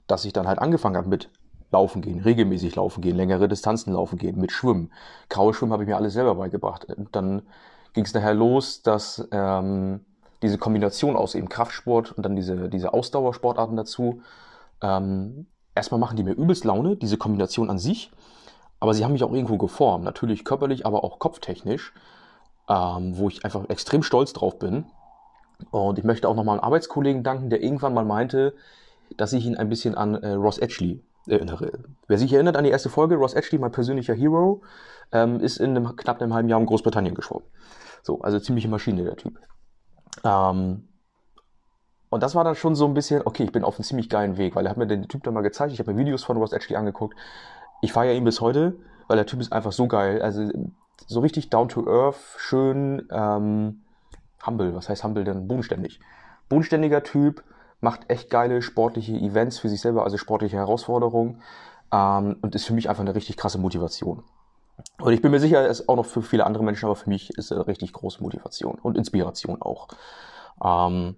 Dass 0.08 0.24
ich 0.24 0.32
dann 0.32 0.48
halt 0.48 0.60
angefangen 0.60 0.96
habe 0.96 1.10
mit 1.10 1.30
Laufen 1.72 2.02
gehen, 2.02 2.20
regelmäßig 2.20 2.76
laufen 2.76 3.02
gehen, 3.02 3.16
längere 3.16 3.48
Distanzen 3.48 3.94
laufen 3.94 4.18
gehen, 4.18 4.40
mit 4.40 4.52
Schwimmen. 4.52 4.92
Graue 5.30 5.54
Schwimmen 5.54 5.74
habe 5.74 5.84
ich 5.84 5.90
mir 5.90 5.98
alles 5.98 6.14
selber 6.14 6.36
beigebracht. 6.36 6.88
Dann 7.12 7.42
ging 7.94 8.06
es 8.06 8.14
nachher 8.14 8.34
los, 8.34 8.82
dass 8.82 9.28
ähm, 9.32 10.02
diese 10.42 10.58
Kombination 10.58 11.16
aus 11.16 11.36
eben 11.36 11.50
Kraftsport 11.50 12.12
und 12.12 12.26
dann 12.26 12.36
diese, 12.36 12.70
diese 12.70 12.94
Ausdauersportarten 12.94 13.76
dazu, 13.76 14.22
ähm, 14.82 15.48
erstmal 15.74 16.00
machen 16.00 16.18
die 16.18 16.24
mir 16.24 16.34
übelst 16.34 16.66
Laune, 16.66 16.96
diese 16.96 17.18
Kombination 17.18 17.70
an 17.70 17.80
sich. 17.80 18.12
Aber 18.80 18.94
sie 18.94 19.04
haben 19.04 19.14
mich 19.14 19.24
auch 19.24 19.34
irgendwo 19.34 19.58
geformt, 19.58 20.04
natürlich 20.04 20.46
körperlich, 20.46 20.86
aber 20.86 21.04
auch 21.04 21.20
kopftechnisch, 21.20 21.94
ähm, 22.70 23.18
wo 23.18 23.30
ich 23.30 23.44
einfach 23.44 23.68
extrem 23.70 24.04
stolz 24.04 24.34
drauf 24.34 24.60
bin. 24.60 24.86
Und 25.72 25.98
ich 25.98 26.06
möchte 26.06 26.28
auch 26.28 26.36
nochmal 26.36 26.58
einem 26.58 26.66
Arbeitskollegen 26.66 27.24
danken, 27.24 27.50
der 27.50 27.64
irgendwann 27.64 27.94
mal 27.94 28.06
meinte, 28.06 28.54
dass 29.18 29.34
ich 29.34 29.46
ihn 29.46 29.56
ein 29.56 29.70
bisschen 29.70 29.96
an 29.96 30.16
äh, 30.16 30.34
Ross 30.34 30.58
Edgley 30.58 31.02
erinnere. 31.28 31.80
Wer 32.08 32.18
sich 32.18 32.32
erinnert 32.34 32.58
an 32.58 32.64
die 32.64 32.70
erste 32.70 32.90
Folge, 32.90 33.16
Ross 33.16 33.34
Edgley, 33.34 33.60
mein 33.60 33.72
persönlicher 33.72 34.14
Hero, 34.14 34.62
ähm, 35.12 35.40
ist 35.40 35.58
in 35.58 35.72
einem, 35.72 35.96
knapp 35.96 36.22
einem 36.22 36.34
halben 36.34 36.50
Jahr 36.50 36.60
in 36.60 36.66
Großbritannien 36.66 37.16
geschwommen. 37.16 37.48
So, 38.04 38.22
also 38.22 38.40
ziemliche 38.40 38.70
Maschine, 38.70 39.04
der 39.04 39.16
Typ. 39.16 39.40
Ähm, 40.24 40.88
und 42.10 42.24
das 42.24 42.36
war 42.36 42.44
dann 42.44 42.56
schon 42.56 42.76
so 42.76 42.86
ein 42.86 42.94
bisschen, 42.94 43.22
okay, 43.26 43.44
ich 43.44 43.52
bin 43.52 43.64
auf 43.64 43.78
einem 43.78 43.84
ziemlich 43.84 44.10
geilen 44.10 44.38
Weg, 44.38 44.56
weil 44.56 44.66
er 44.66 44.70
hat 44.70 44.78
mir 44.78 44.88
den 44.88 45.08
Typ 45.08 45.24
dann 45.24 45.34
mal 45.34 45.42
gezeigt, 45.42 45.74
ich 45.74 45.80
habe 45.80 45.92
mir 45.92 46.00
Videos 46.00 46.24
von 46.24 46.38
Ross 46.38 46.54
Edgley 46.54 46.76
angeguckt 46.76 47.16
ich 47.82 47.94
feiere 47.94 48.16
ihn 48.16 48.24
bis 48.24 48.42
heute, 48.42 48.78
weil 49.08 49.18
der 49.18 49.26
Typ 49.26 49.40
ist 49.40 49.54
einfach 49.54 49.72
so 49.72 49.88
geil. 49.88 50.22
Also 50.22 50.50
so 51.08 51.20
richtig 51.20 51.50
down 51.50 51.70
to 51.70 51.88
earth, 51.88 52.18
schön 52.38 53.08
ähm, 53.12 53.82
humble. 54.46 54.74
Was 54.76 54.90
heißt 54.90 55.04
humble 55.04 55.24
denn? 55.24 55.48
Bodenständig. 55.48 56.00
Bodenständiger 56.50 57.04
Typ, 57.04 57.44
macht 57.86 58.10
echt 58.10 58.32
geile 58.32 58.64
sportliche 58.64 59.14
Events 59.14 59.60
für 59.60 59.70
sich 59.70 59.80
selber, 59.80 60.04
also 60.04 60.18
sportliche 60.18 60.58
Herausforderungen 60.58 61.44
ähm, 61.94 62.38
und 62.42 62.56
ist 62.56 62.66
für 62.66 62.74
mich 62.74 62.90
einfach 62.90 63.02
eine 63.02 63.14
richtig 63.14 63.38
krasse 63.38 63.60
Motivation. 63.60 64.24
Und 65.00 65.14
ich 65.14 65.22
bin 65.22 65.30
mir 65.30 65.40
sicher, 65.40 65.70
es 65.70 65.82
ist 65.82 65.88
auch 65.88 65.96
noch 65.96 66.08
für 66.08 66.24
viele 66.24 66.48
andere 66.48 66.64
Menschen, 66.64 66.86
aber 66.86 66.96
für 66.96 67.10
mich 67.10 67.30
ist 67.38 67.52
eine 67.52 67.68
richtig 67.68 67.94
große 67.94 68.24
Motivation 68.24 68.80
und 68.82 68.98
Inspiration 68.98 69.62
auch. 69.62 69.88
Ähm, 70.64 71.16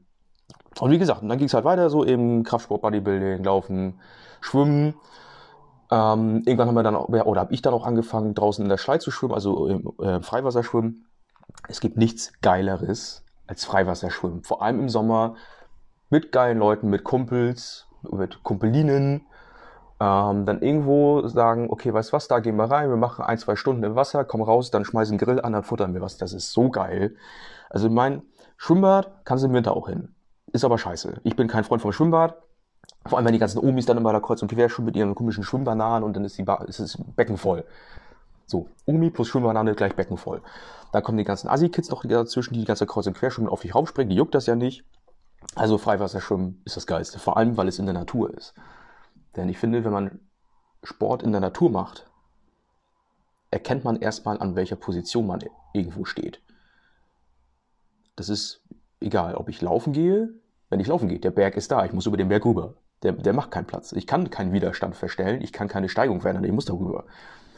und 0.80 0.92
wie 0.92 1.00
gesagt, 1.00 1.22
dann 1.24 1.38
ging 1.38 1.48
es 1.48 1.54
halt 1.54 1.64
weiter, 1.64 1.90
so 1.90 2.04
eben 2.04 2.44
Kraftsport, 2.44 2.82
Bodybuilding, 2.82 3.46
Laufen, 3.46 4.02
Schwimmen. 4.42 4.94
Ähm, 5.90 6.44
irgendwann 6.46 6.68
haben 6.68 6.76
wir 6.76 6.84
dann 6.84 6.98
auch, 6.98 7.08
oder 7.08 7.40
habe 7.40 7.54
ich 7.54 7.62
dann 7.62 7.74
auch 7.74 7.86
angefangen, 7.86 8.36
draußen 8.36 8.62
in 8.62 8.70
der 8.70 8.78
Schlei 8.78 8.98
zu 8.98 9.10
schwimmen, 9.10 9.34
also 9.34 9.68
im 9.68 9.94
äh, 10.02 10.22
Freiwasserschwimmen. 10.22 11.08
Es 11.70 11.80
gibt 11.80 11.96
nichts 11.96 12.34
Geileres 12.42 13.24
als 13.48 13.64
Freiwasserschwimmen. 13.64 14.44
Vor 14.44 14.62
allem 14.62 14.82
im 14.82 14.90
Sommer 14.90 15.36
mit 16.10 16.32
geilen 16.32 16.60
Leuten, 16.60 16.90
mit 16.90 17.04
Kumpels, 17.04 17.88
mit 18.02 18.44
Kumpelinen. 18.44 19.26
Ähm, 20.00 20.46
dann 20.46 20.62
irgendwo 20.62 21.28
sagen, 21.28 21.70
okay, 21.70 21.92
weißt 21.92 22.14
was, 22.14 22.28
da 22.28 22.40
gehen 22.40 22.56
wir 22.56 22.66
rein, 22.66 22.90
wir 22.90 22.98
machen 22.98 23.26
ein, 23.26 23.38
zwei 23.40 23.56
Stunden 23.56 23.84
im 23.84 23.96
Wasser, 23.96 24.24
kommen 24.24 24.44
raus, 24.44 24.70
dann 24.70 24.86
schmeißen 24.86 25.18
Grill 25.18 25.42
an, 25.42 25.54
dann 25.54 25.64
futtern 25.64 25.94
wir 25.94 26.02
was. 26.02 26.18
Das 26.18 26.34
ist 26.34 26.52
so 26.52 26.70
geil. 26.70 27.16
Also 27.70 27.90
mein 27.90 28.22
Schwimmbad 28.58 29.26
kannst 29.26 29.44
du 29.44 29.48
im 29.48 29.54
Winter 29.54 29.76
auch 29.76 29.90
hin. 29.90 30.14
Ist 30.54 30.64
aber 30.64 30.78
scheiße. 30.78 31.22
Ich 31.24 31.36
bin 31.36 31.48
kein 31.48 31.64
Freund 31.64 31.82
vom 31.82 31.92
Schwimmbad. 31.92 32.38
Vor 33.06 33.18
allem, 33.18 33.26
wenn 33.26 33.34
die 33.34 33.40
ganzen 33.40 33.60
Omis 33.60 33.86
dann 33.86 33.98
immer 33.98 34.14
da 34.14 34.20
kreuz 34.20 34.42
und 34.42 34.52
quer 34.52 34.70
schwimmen 34.70 34.88
mit 34.88 34.96
ihren 34.96 35.16
komischen 35.16 35.44
Schwimmbananen 35.44 36.04
und 36.04 36.16
dann 36.16 36.26
ist, 36.26 36.38
die 36.38 36.44
ba 36.44 36.64
ist 36.68 36.80
das 36.80 36.98
Becken 37.16 37.38
voll. 37.38 37.66
So, 38.46 38.68
Omi 38.86 39.10
plus 39.10 39.28
Schwimmbanane 39.28 39.76
gleich 39.76 39.96
Becken 39.96 40.18
voll. 40.18 40.42
Dann 40.92 41.04
kommen 41.04 41.18
die 41.18 41.24
ganzen 41.24 41.50
Assi-Kids 41.50 41.90
noch 41.90 42.06
dazwischen, 42.06 42.54
die 42.54 42.62
die 42.62 42.66
ganze 42.66 42.86
Kreuz 42.86 43.08
und 43.08 43.18
Quer 43.18 43.32
schwimmen, 43.32 43.50
auf 43.50 43.62
dich 43.62 43.76
raufspringen, 43.76 44.10
die 44.10 44.16
juckt 44.16 44.36
das 44.36 44.46
ja 44.46 44.56
nicht. 44.56 44.86
Also 45.58 45.80
Freiwasserschwimmen 45.80 46.62
ist 46.66 46.78
das 46.78 46.86
Geilste, 46.86 47.18
vor 47.18 47.36
allem, 47.36 47.58
weil 47.58 47.68
es 47.68 47.80
in 47.80 47.86
der 47.86 47.96
Natur 47.96 48.32
ist. 48.32 48.54
Denn 49.36 49.50
ich 49.50 49.58
finde, 49.58 49.84
wenn 49.84 49.92
man 49.92 50.20
Sport 50.84 51.24
in 51.24 51.32
der 51.32 51.42
Natur 51.42 51.72
macht, 51.72 52.06
erkennt 53.50 53.84
man 53.84 53.96
erstmal, 53.96 54.40
an 54.40 54.56
welcher 54.56 54.76
Position 54.76 55.26
man 55.26 55.44
irgendwo 55.74 56.06
steht. 56.06 56.44
Das 58.16 58.30
ist 58.30 58.62
egal, 59.00 59.34
ob 59.34 59.50
ich 59.50 59.60
laufen 59.62 59.94
gehe, 59.94 60.30
wenn 60.70 60.80
ich 60.80 60.88
laufen 60.88 61.10
gehe. 61.10 61.20
Der 61.20 61.32
Berg 61.32 61.58
ist 61.58 61.72
da, 61.72 61.84
ich 61.86 61.94
muss 61.94 62.06
über 62.06 62.18
den 62.18 62.30
Berg 62.30 62.46
rüber. 62.46 62.76
Der, 63.02 63.14
der 63.14 63.34
macht 63.34 63.50
keinen 63.50 63.66
Platz. 63.66 63.94
Ich 63.94 64.06
kann 64.06 64.30
keinen 64.30 64.54
Widerstand 64.54 64.96
verstellen, 64.96 65.42
ich 65.42 65.54
kann 65.54 65.68
keine 65.68 65.90
Steigung 65.90 66.22
verändern, 66.22 66.44
ich 66.44 66.52
muss 66.52 66.66
darüber. 66.66 67.06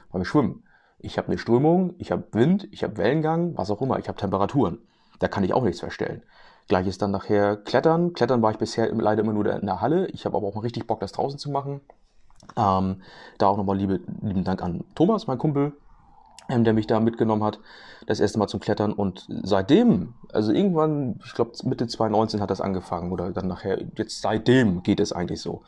Beim 0.09 0.23
Schwimmen. 0.23 0.63
Ich 0.99 1.17
habe 1.17 1.27
eine 1.27 1.37
Strömung, 1.37 1.95
ich 1.97 2.13
habe 2.13 2.27
Wind, 2.31 2.69
ich 2.71 2.81
habe 2.81 2.95
Wellengang, 2.95 3.57
was 3.57 3.69
auch 3.69 3.81
immer, 3.81 3.99
ich 3.99 4.07
habe 4.07 4.17
Temperaturen. 4.17 4.79
Da 5.19 5.27
kann 5.27 5.43
ich 5.43 5.53
auch 5.53 5.63
nichts 5.63 5.81
verstellen. 5.81 6.23
Gleiches 6.69 6.99
dann 6.99 7.11
nachher 7.11 7.57
Klettern. 7.57 8.13
Klettern 8.13 8.41
war 8.41 8.51
ich 8.51 8.57
bisher 8.57 8.93
leider 8.93 9.23
immer 9.23 9.33
nur 9.33 9.45
in 9.53 9.65
der 9.65 9.81
Halle. 9.81 10.07
Ich 10.07 10.25
habe 10.25 10.37
aber 10.37 10.47
auch 10.47 10.55
mal 10.55 10.61
richtig 10.61 10.87
Bock, 10.87 10.99
das 11.01 11.11
draußen 11.11 11.39
zu 11.39 11.49
machen. 11.49 11.81
Ähm, 12.55 13.01
da 13.39 13.47
auch 13.47 13.57
nochmal 13.57 13.75
liebe, 13.75 13.99
lieben 14.21 14.43
Dank 14.43 14.61
an 14.61 14.85
Thomas, 14.95 15.27
mein 15.27 15.39
Kumpel, 15.39 15.73
ähm, 16.47 16.63
der 16.63 16.73
mich 16.73 16.87
da 16.87 16.99
mitgenommen 16.99 17.43
hat, 17.43 17.59
das 18.05 18.19
erste 18.19 18.37
Mal 18.37 18.47
zum 18.47 18.59
Klettern. 18.59 18.93
Und 18.93 19.25
seitdem, 19.43 20.13
also 20.31 20.51
irgendwann, 20.51 21.19
ich 21.25 21.33
glaube 21.33 21.51
Mitte 21.63 21.87
2019 21.87 22.39
hat 22.39 22.51
das 22.51 22.61
angefangen 22.61 23.11
oder 23.11 23.31
dann 23.31 23.47
nachher, 23.47 23.79
jetzt 23.97 24.21
seitdem 24.21 24.83
geht 24.83 24.99
es 24.99 25.11
eigentlich 25.11 25.41
so. 25.41 25.63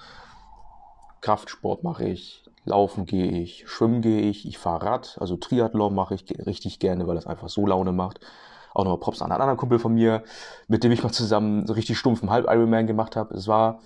Kraftsport 1.21 1.83
mache 1.83 2.05
ich, 2.05 2.45
Laufen 2.63 3.05
gehe 3.05 3.31
ich, 3.31 3.67
Schwimmen 3.67 4.01
gehe 4.01 4.21
ich, 4.21 4.47
ich 4.47 4.59
fahre 4.59 4.85
Rad, 4.85 5.17
also 5.19 5.35
Triathlon 5.35 5.95
mache 5.95 6.13
ich 6.13 6.25
richtig 6.45 6.77
gerne, 6.77 7.07
weil 7.07 7.15
das 7.15 7.25
einfach 7.25 7.49
so 7.49 7.65
Laune 7.65 7.91
macht. 7.91 8.19
Auch 8.73 8.83
nochmal 8.83 8.99
Props 8.99 9.21
an 9.21 9.31
einen 9.31 9.41
anderen 9.41 9.57
Kumpel 9.57 9.79
von 9.79 9.93
mir, 9.93 10.23
mit 10.67 10.83
dem 10.83 10.91
ich 10.91 11.03
mal 11.03 11.11
zusammen 11.11 11.67
so 11.67 11.73
richtig 11.73 11.97
stumpfen 11.97 12.29
Halb-Ironman 12.29 12.87
gemacht 12.87 13.15
habe. 13.15 13.33
Es 13.35 13.47
war, 13.47 13.79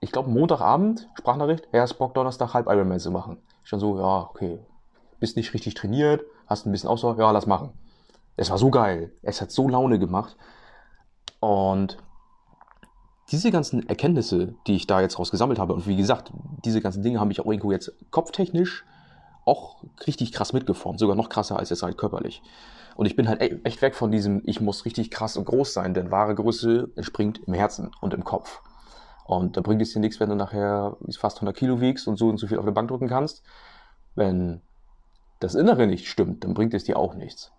ich 0.00 0.12
glaube, 0.12 0.30
Montagabend, 0.30 1.08
Sprachnachricht, 1.14 1.68
er 1.72 1.84
ist 1.84 1.94
Bock, 1.94 2.14
Donnerstag 2.14 2.54
Halb-Ironman 2.54 2.98
zu 2.98 3.10
machen. 3.10 3.38
Ich 3.62 3.68
schon 3.68 3.80
so, 3.80 3.98
ja, 3.98 4.28
okay, 4.30 4.58
bist 5.20 5.36
nicht 5.36 5.54
richtig 5.54 5.74
trainiert, 5.74 6.22
hast 6.46 6.66
ein 6.66 6.72
bisschen 6.72 6.88
Ausdauer, 6.88 7.18
ja, 7.18 7.30
lass 7.30 7.46
machen. 7.46 7.72
Es 8.36 8.50
war 8.50 8.58
so 8.58 8.70
geil. 8.70 9.12
Es 9.22 9.40
hat 9.40 9.50
so 9.50 9.68
Laune 9.68 9.98
gemacht. 9.98 10.36
Und 11.40 11.98
diese 13.30 13.50
ganzen 13.50 13.88
Erkenntnisse, 13.88 14.54
die 14.66 14.76
ich 14.76 14.86
da 14.86 15.00
jetzt 15.00 15.18
raus 15.18 15.30
gesammelt 15.30 15.58
habe, 15.58 15.74
und 15.74 15.86
wie 15.86 15.96
gesagt, 15.96 16.32
diese 16.64 16.80
ganzen 16.80 17.02
Dinge 17.02 17.20
haben 17.20 17.28
mich 17.28 17.40
auch 17.40 17.46
irgendwo 17.46 17.72
jetzt 17.72 17.92
kopftechnisch 18.10 18.84
auch 19.44 19.82
richtig 20.06 20.32
krass 20.32 20.52
mitgeformt, 20.52 20.98
sogar 20.98 21.16
noch 21.16 21.28
krasser 21.28 21.58
als 21.58 21.70
jetzt 21.70 21.82
halt 21.82 21.98
körperlich. 21.98 22.42
Und 22.98 23.06
ich 23.06 23.14
bin 23.14 23.28
halt 23.28 23.40
e-, 23.40 23.60
echt 23.62 23.80
weg 23.80 23.94
von 23.94 24.10
diesem, 24.10 24.42
ich 24.44 24.60
muss 24.60 24.84
richtig 24.84 25.12
krass 25.12 25.36
und 25.36 25.44
groß 25.44 25.72
sein, 25.72 25.94
denn 25.94 26.10
wahre 26.10 26.34
Größe 26.34 26.90
entspringt 26.96 27.40
im 27.46 27.54
Herzen 27.54 27.92
und 28.00 28.12
im 28.12 28.24
Kopf. 28.24 28.60
Und 29.24 29.56
da 29.56 29.60
bringt 29.60 29.80
es 29.80 29.92
dir 29.92 30.00
nichts, 30.00 30.18
wenn 30.18 30.30
du 30.30 30.34
nachher 30.34 30.96
fast 31.16 31.36
100 31.36 31.56
Kilo 31.56 31.80
wiegst 31.80 32.08
und 32.08 32.16
so 32.16 32.28
und 32.28 32.38
so 32.38 32.48
viel 32.48 32.58
auf 32.58 32.64
der 32.64 32.72
Bank 32.72 32.88
drücken 32.88 33.06
kannst. 33.06 33.44
Wenn 34.16 34.62
das 35.38 35.54
Innere 35.54 35.86
nicht 35.86 36.08
stimmt, 36.08 36.42
dann 36.42 36.54
bringt 36.54 36.74
es 36.74 36.82
dir 36.82 36.98
auch 36.98 37.14
nichts. 37.14 37.52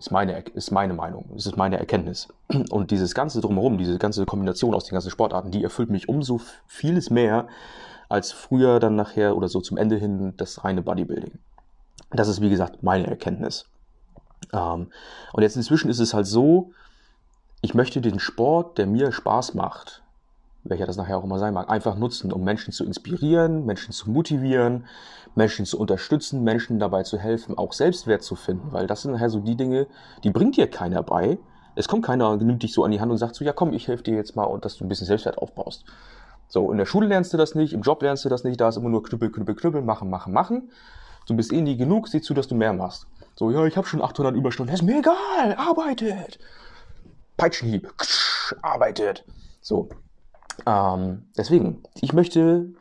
Ist 0.00 0.10
meine, 0.10 0.40
ist 0.40 0.72
meine 0.72 0.94
Meinung, 0.94 1.30
das 1.34 1.46
ist 1.46 1.56
meine 1.56 1.78
Erkenntnis. 1.78 2.26
Und 2.70 2.90
dieses 2.90 3.14
ganze 3.14 3.40
Drumherum, 3.40 3.78
diese 3.78 3.96
ganze 3.96 4.26
Kombination 4.26 4.74
aus 4.74 4.86
den 4.86 4.94
ganzen 4.94 5.12
Sportarten, 5.12 5.52
die 5.52 5.62
erfüllt 5.62 5.90
mich 5.90 6.08
umso 6.08 6.40
vieles 6.66 7.10
mehr 7.10 7.46
als 8.08 8.32
früher 8.32 8.80
dann 8.80 8.96
nachher 8.96 9.36
oder 9.36 9.46
so 9.46 9.60
zum 9.60 9.76
Ende 9.76 9.98
hin 9.98 10.34
das 10.36 10.64
reine 10.64 10.82
Bodybuilding. 10.82 11.38
Das 12.10 12.26
ist 12.26 12.40
wie 12.40 12.50
gesagt 12.50 12.82
meine 12.82 13.06
Erkenntnis. 13.06 13.70
Ähm, 14.52 14.88
und 15.32 15.42
jetzt 15.42 15.56
inzwischen 15.56 15.90
ist 15.90 15.98
es 15.98 16.14
halt 16.14 16.26
so, 16.26 16.72
ich 17.60 17.74
möchte 17.74 18.00
den 18.00 18.18
Sport, 18.18 18.78
der 18.78 18.86
mir 18.86 19.12
Spaß 19.12 19.54
macht, 19.54 20.02
welcher 20.64 20.86
das 20.86 20.96
nachher 20.96 21.18
auch 21.18 21.24
immer 21.24 21.38
sein 21.38 21.54
mag, 21.54 21.68
einfach 21.68 21.96
nutzen, 21.96 22.32
um 22.32 22.44
Menschen 22.44 22.72
zu 22.72 22.84
inspirieren, 22.84 23.66
Menschen 23.66 23.92
zu 23.92 24.10
motivieren, 24.10 24.86
Menschen 25.34 25.66
zu 25.66 25.78
unterstützen, 25.78 26.44
Menschen 26.44 26.78
dabei 26.78 27.02
zu 27.02 27.18
helfen, 27.18 27.56
auch 27.56 27.72
Selbstwert 27.72 28.22
zu 28.22 28.36
finden, 28.36 28.72
weil 28.72 28.86
das 28.86 29.02
sind 29.02 29.12
nachher 29.12 29.30
so 29.30 29.40
die 29.40 29.56
Dinge, 29.56 29.86
die 30.24 30.30
bringt 30.30 30.56
dir 30.56 30.68
keiner 30.68 31.02
bei. 31.02 31.38
Es 31.74 31.88
kommt 31.88 32.04
keiner, 32.04 32.36
nimmt 32.36 32.62
dich 32.62 32.72
so 32.72 32.84
an 32.84 32.90
die 32.90 33.00
Hand 33.00 33.10
und 33.10 33.18
sagt 33.18 33.36
so, 33.36 33.44
ja 33.44 33.52
komm, 33.52 33.72
ich 33.72 33.88
helfe 33.88 34.02
dir 34.02 34.16
jetzt 34.16 34.36
mal 34.36 34.44
und 34.44 34.64
dass 34.64 34.76
du 34.76 34.84
ein 34.84 34.88
bisschen 34.88 35.06
Selbstwert 35.06 35.38
aufbaust. 35.38 35.84
So, 36.48 36.72
in 36.72 36.78
der 36.78 36.86
Schule 36.86 37.06
lernst 37.06 37.32
du 37.32 37.36
das 37.36 37.54
nicht, 37.54 37.72
im 37.72 37.82
Job 37.82 38.02
lernst 38.02 38.24
du 38.24 38.28
das 38.28 38.42
nicht, 38.42 38.60
da 38.60 38.68
ist 38.68 38.76
immer 38.76 38.88
nur 38.88 39.02
knüppel, 39.02 39.30
knüppel, 39.30 39.54
knüppel, 39.54 39.82
machen, 39.82 40.08
machen, 40.08 40.32
machen. 40.32 40.70
Du 41.26 41.36
bist 41.36 41.52
eh 41.52 41.60
nie 41.60 41.76
genug, 41.76 42.08
sieh 42.08 42.22
zu, 42.22 42.32
dass 42.32 42.48
du 42.48 42.54
mehr 42.54 42.72
machst. 42.72 43.06
So, 43.38 43.52
ja, 43.52 43.64
ich 43.66 43.76
habe 43.76 43.86
schon 43.86 44.02
800 44.02 44.34
Überstunden, 44.34 44.74
ist 44.74 44.82
mir 44.82 44.98
egal, 44.98 45.54
arbeitet. 45.56 46.40
Peitschenhieb, 47.36 47.96
ksch, 47.96 48.56
arbeitet. 48.62 49.24
So, 49.60 49.90
ähm, 50.66 51.28
deswegen, 51.36 51.84
ich 52.00 52.12
möchte 52.12 52.72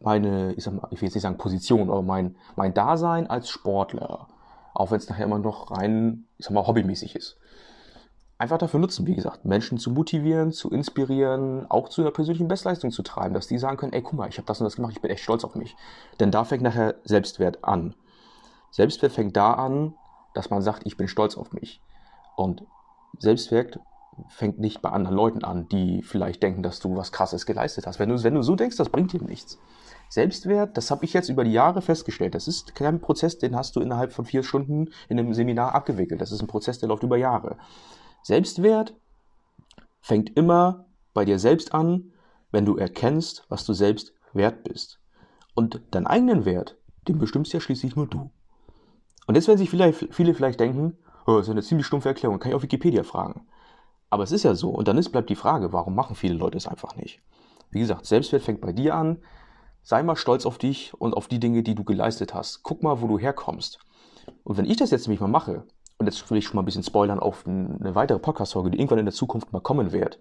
meine, 0.00 0.54
ich, 0.54 0.64
sag 0.64 0.72
mal, 0.72 0.88
ich 0.90 1.02
will 1.02 1.08
jetzt 1.08 1.16
nicht 1.16 1.22
sagen 1.22 1.36
Position, 1.36 1.90
aber 1.90 2.00
mein, 2.00 2.34
mein 2.56 2.72
Dasein 2.72 3.28
als 3.28 3.50
Sportler, 3.50 4.28
auch 4.72 4.90
wenn 4.90 4.96
es 4.96 5.10
nachher 5.10 5.26
immer 5.26 5.38
noch 5.38 5.70
rein, 5.70 6.24
ich 6.38 6.46
sag 6.46 6.54
mal, 6.54 6.66
hobbymäßig 6.66 7.14
ist, 7.14 7.36
einfach 8.38 8.56
dafür 8.56 8.80
nutzen, 8.80 9.06
wie 9.06 9.16
gesagt, 9.16 9.44
Menschen 9.44 9.76
zu 9.76 9.90
motivieren, 9.90 10.50
zu 10.50 10.70
inspirieren, 10.70 11.70
auch 11.70 11.90
zu 11.90 12.00
einer 12.00 12.10
persönlichen 12.10 12.48
Bestleistung 12.48 12.90
zu 12.90 13.02
treiben, 13.02 13.34
dass 13.34 13.48
die 13.48 13.58
sagen 13.58 13.76
können, 13.76 13.92
ey, 13.92 14.00
guck 14.00 14.14
mal, 14.14 14.30
ich 14.30 14.38
habe 14.38 14.46
das 14.46 14.62
und 14.62 14.64
das 14.64 14.76
gemacht, 14.76 14.92
ich 14.94 15.02
bin 15.02 15.10
echt 15.10 15.24
stolz 15.24 15.44
auf 15.44 15.56
mich. 15.56 15.76
Denn 16.20 16.30
da 16.30 16.44
fängt 16.44 16.62
nachher 16.62 16.94
Selbstwert 17.04 17.64
an. 17.64 17.94
Selbstwert 18.70 19.12
fängt 19.12 19.36
da 19.36 19.52
an, 19.52 19.94
dass 20.36 20.50
man 20.50 20.62
sagt, 20.62 20.82
ich 20.84 20.96
bin 20.96 21.08
stolz 21.08 21.36
auf 21.36 21.52
mich. 21.52 21.80
Und 22.36 22.64
Selbstwert 23.18 23.80
fängt 24.28 24.58
nicht 24.58 24.82
bei 24.82 24.90
anderen 24.90 25.16
Leuten 25.16 25.44
an, 25.44 25.68
die 25.68 26.02
vielleicht 26.02 26.42
denken, 26.42 26.62
dass 26.62 26.80
du 26.80 26.96
was 26.96 27.12
Krasses 27.12 27.46
geleistet 27.46 27.86
hast. 27.86 27.98
Wenn 27.98 28.08
du, 28.08 28.22
wenn 28.22 28.34
du 28.34 28.42
so 28.42 28.56
denkst, 28.56 28.76
das 28.76 28.88
bringt 28.88 29.12
dir 29.12 29.22
nichts. 29.22 29.58
Selbstwert, 30.08 30.76
das 30.76 30.90
habe 30.90 31.04
ich 31.04 31.12
jetzt 31.12 31.28
über 31.28 31.44
die 31.44 31.52
Jahre 31.52 31.82
festgestellt. 31.82 32.34
Das 32.34 32.48
ist 32.48 32.74
kein 32.74 33.00
Prozess, 33.00 33.38
den 33.38 33.56
hast 33.56 33.76
du 33.76 33.80
innerhalb 33.80 34.12
von 34.12 34.24
vier 34.24 34.42
Stunden 34.42 34.90
in 35.08 35.18
einem 35.18 35.34
Seminar 35.34 35.74
abgewickelt. 35.74 36.20
Das 36.20 36.32
ist 36.32 36.40
ein 36.40 36.46
Prozess, 36.46 36.78
der 36.78 36.88
läuft 36.88 37.02
über 37.02 37.16
Jahre. 37.16 37.56
Selbstwert 38.22 38.94
fängt 40.00 40.36
immer 40.36 40.86
bei 41.12 41.24
dir 41.24 41.38
selbst 41.38 41.74
an, 41.74 42.12
wenn 42.52 42.64
du 42.64 42.76
erkennst, 42.76 43.44
was 43.48 43.64
du 43.64 43.72
selbst 43.72 44.12
wert 44.32 44.64
bist. 44.64 45.00
Und 45.54 45.82
deinen 45.90 46.06
eigenen 46.06 46.44
Wert, 46.44 46.78
den 47.08 47.18
bestimmst 47.18 47.52
ja 47.52 47.60
schließlich 47.60 47.96
nur 47.96 48.06
du. 48.06 48.30
Und 49.26 49.34
jetzt 49.34 49.48
werden 49.48 49.58
sich 49.58 49.70
vielleicht, 49.70 50.14
viele 50.14 50.34
vielleicht 50.34 50.60
denken, 50.60 50.96
oh, 51.26 51.36
das 51.36 51.46
ist 51.46 51.50
eine 51.50 51.62
ziemlich 51.62 51.86
stumpfe 51.86 52.08
Erklärung, 52.08 52.38
kann 52.38 52.50
ich 52.50 52.54
auf 52.54 52.62
Wikipedia 52.62 53.02
fragen. 53.02 53.46
Aber 54.08 54.22
es 54.22 54.32
ist 54.32 54.44
ja 54.44 54.54
so. 54.54 54.70
Und 54.70 54.88
dann 54.88 54.98
ist, 54.98 55.10
bleibt 55.10 55.30
die 55.30 55.36
Frage, 55.36 55.72
warum 55.72 55.94
machen 55.94 56.14
viele 56.14 56.34
Leute 56.34 56.56
es 56.56 56.66
einfach 56.66 56.96
nicht? 56.96 57.20
Wie 57.70 57.80
gesagt, 57.80 58.06
Selbstwert 58.06 58.42
fängt 58.42 58.60
bei 58.60 58.72
dir 58.72 58.94
an. 58.94 59.18
Sei 59.82 60.02
mal 60.02 60.16
stolz 60.16 60.46
auf 60.46 60.58
dich 60.58 60.94
und 60.94 61.14
auf 61.14 61.28
die 61.28 61.40
Dinge, 61.40 61.62
die 61.62 61.74
du 61.74 61.84
geleistet 61.84 62.34
hast. 62.34 62.62
Guck 62.62 62.82
mal, 62.82 63.00
wo 63.00 63.08
du 63.08 63.18
herkommst. 63.18 63.80
Und 64.44 64.56
wenn 64.56 64.64
ich 64.64 64.76
das 64.76 64.90
jetzt 64.90 65.06
nämlich 65.06 65.20
mal 65.20 65.28
mache, 65.28 65.64
und 65.98 66.06
jetzt 66.06 66.30
will 66.30 66.38
ich 66.38 66.44
schon 66.44 66.56
mal 66.56 66.62
ein 66.62 66.66
bisschen 66.66 66.82
spoilern 66.82 67.20
auf 67.20 67.46
eine 67.46 67.94
weitere 67.94 68.18
Podcast-Folge, 68.18 68.70
die 68.70 68.78
irgendwann 68.78 68.98
in 68.98 69.06
der 69.06 69.14
Zukunft 69.14 69.52
mal 69.52 69.60
kommen 69.60 69.92
wird. 69.92 70.18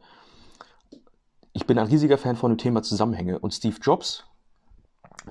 Ich 1.54 1.66
bin 1.66 1.78
ein 1.78 1.88
riesiger 1.88 2.18
Fan 2.18 2.36
von 2.36 2.52
dem 2.52 2.58
Thema 2.58 2.82
Zusammenhänge. 2.82 3.40
Und 3.40 3.54
Steve 3.54 3.78
Jobs 3.82 4.26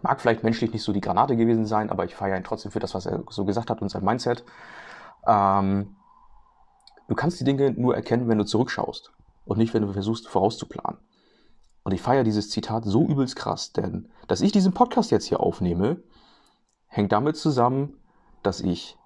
mag 0.03 0.21
vielleicht 0.21 0.43
menschlich 0.43 0.73
nicht 0.73 0.83
so 0.83 0.93
die 0.93 1.01
Granate 1.01 1.37
gewesen 1.37 1.67
sein, 1.67 1.91
aber 1.91 2.05
ich 2.05 2.15
feiere 2.15 2.37
ihn 2.37 2.45
trotzdem 2.45 2.73
für 2.73 2.81
das, 2.81 2.95
was 2.95 3.07
er 3.07 3.23
so 3.31 3.45
gesagt 3.45 3.71
hat 3.71 3.83
und 3.83 3.89
sein 3.89 4.05
Mindset. 4.05 4.45
Ähm, 5.27 5.97
Du 7.07 7.15
kannst 7.15 7.39
die 7.39 7.45
Dinge 7.45 7.71
nur 7.73 7.95
erkennen, 7.95 8.29
wenn 8.29 8.39
du 8.39 8.45
zurückschaust 8.45 9.13
und 9.45 9.59
nicht, 9.59 9.75
wenn 9.75 9.83
du 9.83 9.93
versuchst 9.93 10.27
vorauszuplanen. 10.29 10.99
Und 11.83 11.93
ich 11.93 12.01
feiere 12.01 12.25
dieses 12.25 12.49
Zitat 12.49 12.85
so 12.85 13.07
übelst 13.07 13.37
krass, 13.37 13.73
denn 13.73 14.09
dass 14.27 14.41
ich 14.41 14.53
diesen 14.53 14.73
Podcast 14.73 15.11
jetzt 15.11 15.27
hier 15.27 15.41
aufnehme, 15.41 16.03
hängt 16.87 17.13
damit 17.13 17.37
zusammen, 17.37 17.99
dass 18.43 18.61
ich 18.61 18.97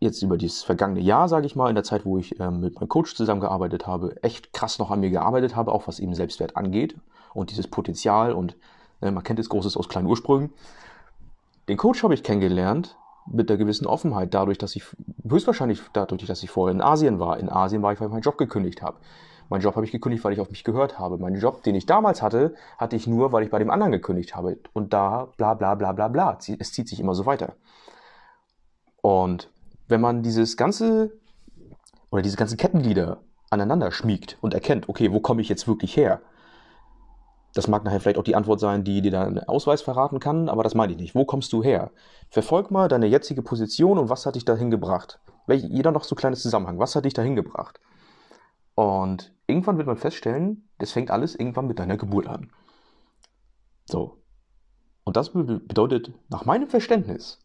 jetzt 0.00 0.22
über 0.22 0.36
dieses 0.36 0.64
vergangene 0.64 1.00
Jahr, 1.00 1.28
sage 1.28 1.46
ich 1.46 1.54
mal, 1.54 1.68
in 1.68 1.76
der 1.76 1.84
Zeit, 1.84 2.04
wo 2.04 2.18
ich 2.18 2.40
äh, 2.40 2.50
mit 2.50 2.74
meinem 2.74 2.88
Coach 2.88 3.14
zusammengearbeitet 3.14 3.86
habe, 3.86 4.20
echt 4.22 4.52
krass 4.52 4.80
noch 4.80 4.90
an 4.90 5.00
mir 5.00 5.10
gearbeitet 5.10 5.54
habe, 5.54 5.72
auch 5.72 5.86
was 5.86 6.00
eben 6.00 6.14
Selbstwert 6.14 6.56
angeht 6.56 6.96
und 7.34 7.50
dieses 7.50 7.68
Potenzial 7.68 8.32
und 8.32 8.56
man 9.00 9.22
kennt 9.22 9.38
es 9.38 9.48
Großes 9.48 9.76
aus 9.76 9.88
kleinen 9.88 10.06
Ursprüngen. 10.06 10.52
Den 11.68 11.76
Coach 11.76 12.02
habe 12.02 12.14
ich 12.14 12.22
kennengelernt 12.22 12.96
mit 13.30 13.50
einer 13.50 13.58
gewissen 13.58 13.86
Offenheit, 13.86 14.32
dadurch, 14.32 14.58
dass 14.58 14.74
ich 14.74 14.84
höchstwahrscheinlich 15.28 15.82
dadurch, 15.92 16.24
dass 16.24 16.42
ich 16.42 16.50
vorher 16.50 16.74
in 16.74 16.80
Asien 16.80 17.18
war. 17.20 17.38
In 17.38 17.50
Asien 17.50 17.82
war 17.82 17.92
ich, 17.92 18.00
weil 18.00 18.08
ich 18.08 18.12
meinen 18.12 18.22
Job 18.22 18.38
gekündigt 18.38 18.82
habe. 18.82 18.98
Meinen 19.50 19.62
Job 19.62 19.76
habe 19.76 19.86
ich 19.86 19.92
gekündigt, 19.92 20.24
weil 20.24 20.32
ich 20.32 20.40
auf 20.40 20.50
mich 20.50 20.64
gehört 20.64 20.98
habe. 20.98 21.18
Meinen 21.18 21.40
Job, 21.40 21.62
den 21.62 21.74
ich 21.74 21.86
damals 21.86 22.20
hatte, 22.22 22.54
hatte 22.76 22.96
ich 22.96 23.06
nur, 23.06 23.32
weil 23.32 23.44
ich 23.44 23.50
bei 23.50 23.58
dem 23.58 23.70
anderen 23.70 23.92
gekündigt 23.92 24.36
habe. 24.36 24.58
Und 24.72 24.92
da 24.92 25.28
bla 25.36 25.54
bla 25.54 25.74
bla 25.74 25.92
bla 25.92 26.08
bla. 26.08 26.38
Es 26.58 26.72
zieht 26.72 26.88
sich 26.88 27.00
immer 27.00 27.14
so 27.14 27.24
weiter. 27.24 27.54
Und 29.00 29.50
wenn 29.88 30.00
man 30.00 30.22
dieses 30.22 30.56
ganze 30.56 31.12
oder 32.10 32.22
diese 32.22 32.36
ganzen 32.36 32.58
Kettenglieder 32.58 33.18
aneinander 33.50 33.90
schmiegt 33.90 34.36
und 34.40 34.54
erkennt, 34.54 34.88
okay, 34.88 35.12
wo 35.12 35.20
komme 35.20 35.40
ich 35.40 35.48
jetzt 35.48 35.66
wirklich 35.66 35.96
her? 35.96 36.20
Das 37.54 37.66
mag 37.66 37.84
nachher 37.84 38.00
vielleicht 38.00 38.18
auch 38.18 38.24
die 38.24 38.36
Antwort 38.36 38.60
sein, 38.60 38.84
die 38.84 39.00
dir 39.00 39.10
deinen 39.10 39.38
Ausweis 39.44 39.82
verraten 39.82 40.20
kann, 40.20 40.48
aber 40.48 40.62
das 40.62 40.74
meine 40.74 40.92
ich 40.92 40.98
nicht. 40.98 41.14
Wo 41.14 41.24
kommst 41.24 41.52
du 41.52 41.62
her? 41.62 41.90
Verfolg 42.28 42.70
mal 42.70 42.88
deine 42.88 43.06
jetzige 43.06 43.42
Position 43.42 43.98
und 43.98 44.10
was 44.10 44.26
hat 44.26 44.34
dich 44.34 44.44
dahin 44.44 44.70
gebracht? 44.70 45.20
Jeder 45.48 45.92
noch 45.92 46.04
so 46.04 46.14
ein 46.14 46.18
kleines 46.18 46.42
Zusammenhang. 46.42 46.78
Was 46.78 46.94
hat 46.94 47.06
dich 47.06 47.14
dahin 47.14 47.36
gebracht? 47.36 47.80
Und 48.74 49.32
irgendwann 49.46 49.78
wird 49.78 49.86
man 49.86 49.96
feststellen, 49.96 50.68
das 50.78 50.92
fängt 50.92 51.10
alles 51.10 51.34
irgendwann 51.34 51.66
mit 51.66 51.78
deiner 51.78 51.96
Geburt 51.96 52.28
an. 52.28 52.52
So. 53.86 54.18
Und 55.04 55.16
das 55.16 55.32
bedeutet, 55.32 56.12
nach 56.28 56.44
meinem 56.44 56.68
Verständnis, 56.68 57.38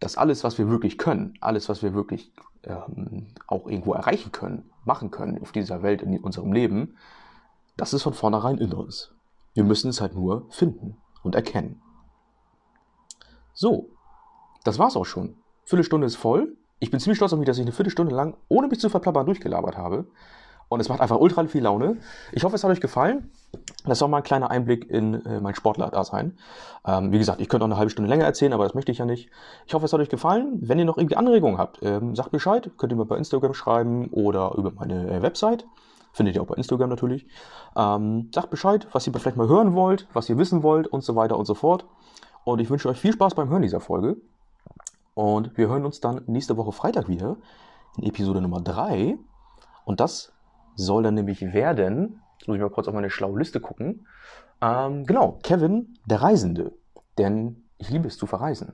dass 0.00 0.16
alles, 0.16 0.44
was 0.44 0.58
wir 0.58 0.68
wirklich 0.68 0.98
können, 0.98 1.34
alles, 1.40 1.68
was 1.68 1.82
wir 1.82 1.94
wirklich 1.94 2.32
ähm, 2.62 3.28
auch 3.46 3.66
irgendwo 3.66 3.94
erreichen 3.94 4.32
können, 4.32 4.70
machen 4.84 5.10
können 5.10 5.40
auf 5.40 5.52
dieser 5.52 5.82
Welt, 5.82 6.02
in 6.02 6.18
unserem 6.18 6.52
Leben, 6.52 6.96
das 7.76 7.94
ist 7.94 8.02
von 8.02 8.14
vornherein 8.14 8.58
in 8.58 8.72
uns. 8.72 9.14
Wir 9.54 9.64
müssen 9.64 9.90
es 9.90 10.00
halt 10.00 10.14
nur 10.14 10.46
finden 10.50 10.96
und 11.22 11.34
erkennen. 11.34 11.80
So, 13.52 13.90
das 14.64 14.78
war's 14.78 14.96
auch 14.96 15.06
schon. 15.06 15.36
Viertelstunde 15.64 16.06
ist 16.06 16.16
voll. 16.16 16.56
Ich 16.78 16.90
bin 16.90 16.98
ziemlich 16.98 17.18
stolz 17.18 17.32
auf 17.32 17.38
mich, 17.38 17.46
dass 17.46 17.58
ich 17.58 17.62
eine 17.64 17.72
Viertelstunde 17.72 18.14
lang, 18.14 18.36
ohne 18.48 18.68
mich 18.68 18.80
zu 18.80 18.88
verplappern, 18.88 19.26
durchgelabert 19.26 19.76
habe. 19.76 20.06
Und 20.70 20.78
es 20.78 20.88
macht 20.88 21.00
einfach 21.00 21.18
ultra 21.18 21.44
viel 21.46 21.64
Laune. 21.64 21.96
Ich 22.30 22.44
hoffe, 22.44 22.54
es 22.54 22.62
hat 22.62 22.70
euch 22.70 22.80
gefallen. 22.80 23.32
Das 23.84 24.00
war 24.00 24.08
mal 24.08 24.18
ein 24.18 24.22
kleiner 24.22 24.52
Einblick 24.52 24.88
in 24.88 25.14
äh, 25.26 25.40
mein 25.40 25.56
Sportler-Dasein. 25.56 26.38
Ähm, 26.86 27.10
wie 27.10 27.18
gesagt, 27.18 27.40
ich 27.40 27.48
könnte 27.48 27.64
auch 27.64 27.68
eine 27.68 27.76
halbe 27.76 27.90
Stunde 27.90 28.08
länger 28.08 28.24
erzählen, 28.24 28.52
aber 28.52 28.62
das 28.64 28.74
möchte 28.74 28.92
ich 28.92 28.98
ja 28.98 29.04
nicht. 29.04 29.30
Ich 29.66 29.74
hoffe, 29.74 29.84
es 29.84 29.92
hat 29.92 29.98
euch 29.98 30.08
gefallen. 30.08 30.60
Wenn 30.62 30.78
ihr 30.78 30.84
noch 30.84 30.96
irgendwie 30.96 31.16
Anregungen 31.16 31.58
habt, 31.58 31.80
ähm, 31.82 32.14
sagt 32.14 32.30
Bescheid. 32.30 32.70
Könnt 32.78 32.92
ihr 32.92 32.96
mir 32.96 33.04
bei 33.04 33.16
Instagram 33.16 33.52
schreiben 33.52 34.10
oder 34.12 34.54
über 34.56 34.70
meine 34.70 35.10
äh, 35.10 35.22
Website. 35.22 35.66
Findet 36.12 36.34
ihr 36.34 36.42
auch 36.42 36.46
bei 36.46 36.56
Instagram 36.56 36.90
natürlich. 36.90 37.26
Ähm, 37.76 38.30
sagt 38.34 38.50
Bescheid, 38.50 38.88
was 38.92 39.06
ihr 39.06 39.12
vielleicht 39.12 39.36
mal 39.36 39.48
hören 39.48 39.74
wollt, 39.74 40.08
was 40.12 40.28
ihr 40.28 40.38
wissen 40.38 40.62
wollt 40.62 40.86
und 40.86 41.02
so 41.02 41.14
weiter 41.16 41.38
und 41.38 41.44
so 41.44 41.54
fort. 41.54 41.86
Und 42.44 42.60
ich 42.60 42.70
wünsche 42.70 42.88
euch 42.88 42.98
viel 42.98 43.12
Spaß 43.12 43.34
beim 43.34 43.48
Hören 43.48 43.62
dieser 43.62 43.80
Folge. 43.80 44.16
Und 45.14 45.56
wir 45.56 45.68
hören 45.68 45.84
uns 45.84 46.00
dann 46.00 46.22
nächste 46.26 46.56
Woche 46.56 46.72
Freitag 46.72 47.08
wieder 47.08 47.36
in 47.96 48.04
Episode 48.04 48.40
Nummer 48.40 48.60
3. 48.60 49.18
Und 49.84 50.00
das 50.00 50.32
soll 50.74 51.02
dann 51.02 51.14
nämlich 51.14 51.42
werden, 51.42 52.20
jetzt 52.38 52.48
muss 52.48 52.56
ich 52.56 52.62
mal 52.62 52.70
kurz 52.70 52.88
auf 52.88 52.94
meine 52.94 53.10
schlaue 53.10 53.38
Liste 53.38 53.60
gucken, 53.60 54.06
ähm, 54.62 55.04
genau, 55.06 55.38
Kevin, 55.42 55.98
der 56.06 56.22
Reisende. 56.22 56.72
Denn 57.18 57.64
ich 57.78 57.90
liebe 57.90 58.08
es 58.08 58.16
zu 58.16 58.26
verreisen. 58.26 58.72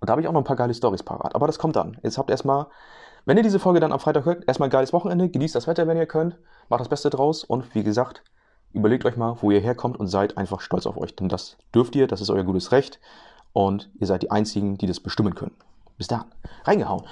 Und 0.00 0.08
da 0.08 0.12
habe 0.12 0.22
ich 0.22 0.28
auch 0.28 0.32
noch 0.32 0.40
ein 0.40 0.44
paar 0.44 0.56
geile 0.56 0.74
Stories 0.74 1.02
parat. 1.02 1.34
Aber 1.34 1.46
das 1.46 1.58
kommt 1.58 1.76
dann. 1.76 1.98
Jetzt 2.02 2.18
habt 2.18 2.30
erstmal, 2.30 2.66
wenn 3.24 3.36
ihr 3.36 3.42
diese 3.42 3.58
Folge 3.58 3.80
dann 3.80 3.92
am 3.92 4.00
Freitag 4.00 4.24
hört, 4.24 4.46
erstmal 4.46 4.68
ein 4.68 4.72
geiles 4.72 4.92
Wochenende, 4.92 5.28
genießt 5.28 5.54
das 5.54 5.66
Wetter, 5.66 5.86
wenn 5.86 5.96
ihr 5.96 6.06
könnt, 6.06 6.36
macht 6.68 6.80
das 6.80 6.88
Beste 6.88 7.10
draus 7.10 7.44
und 7.44 7.74
wie 7.74 7.84
gesagt, 7.84 8.22
überlegt 8.72 9.04
euch 9.04 9.16
mal, 9.16 9.36
wo 9.40 9.50
ihr 9.50 9.60
herkommt 9.60 9.98
und 9.98 10.08
seid 10.08 10.36
einfach 10.36 10.60
stolz 10.60 10.86
auf 10.86 10.96
euch. 10.96 11.14
Denn 11.16 11.28
das 11.28 11.56
dürft 11.74 11.96
ihr, 11.96 12.06
das 12.06 12.20
ist 12.20 12.30
euer 12.30 12.44
gutes 12.44 12.72
Recht 12.72 13.00
und 13.52 13.90
ihr 13.98 14.06
seid 14.06 14.22
die 14.22 14.30
Einzigen, 14.30 14.78
die 14.78 14.86
das 14.86 15.00
bestimmen 15.00 15.34
können. 15.34 15.56
Bis 15.98 16.06
dann. 16.06 16.24
Reingehauen. 16.64 17.04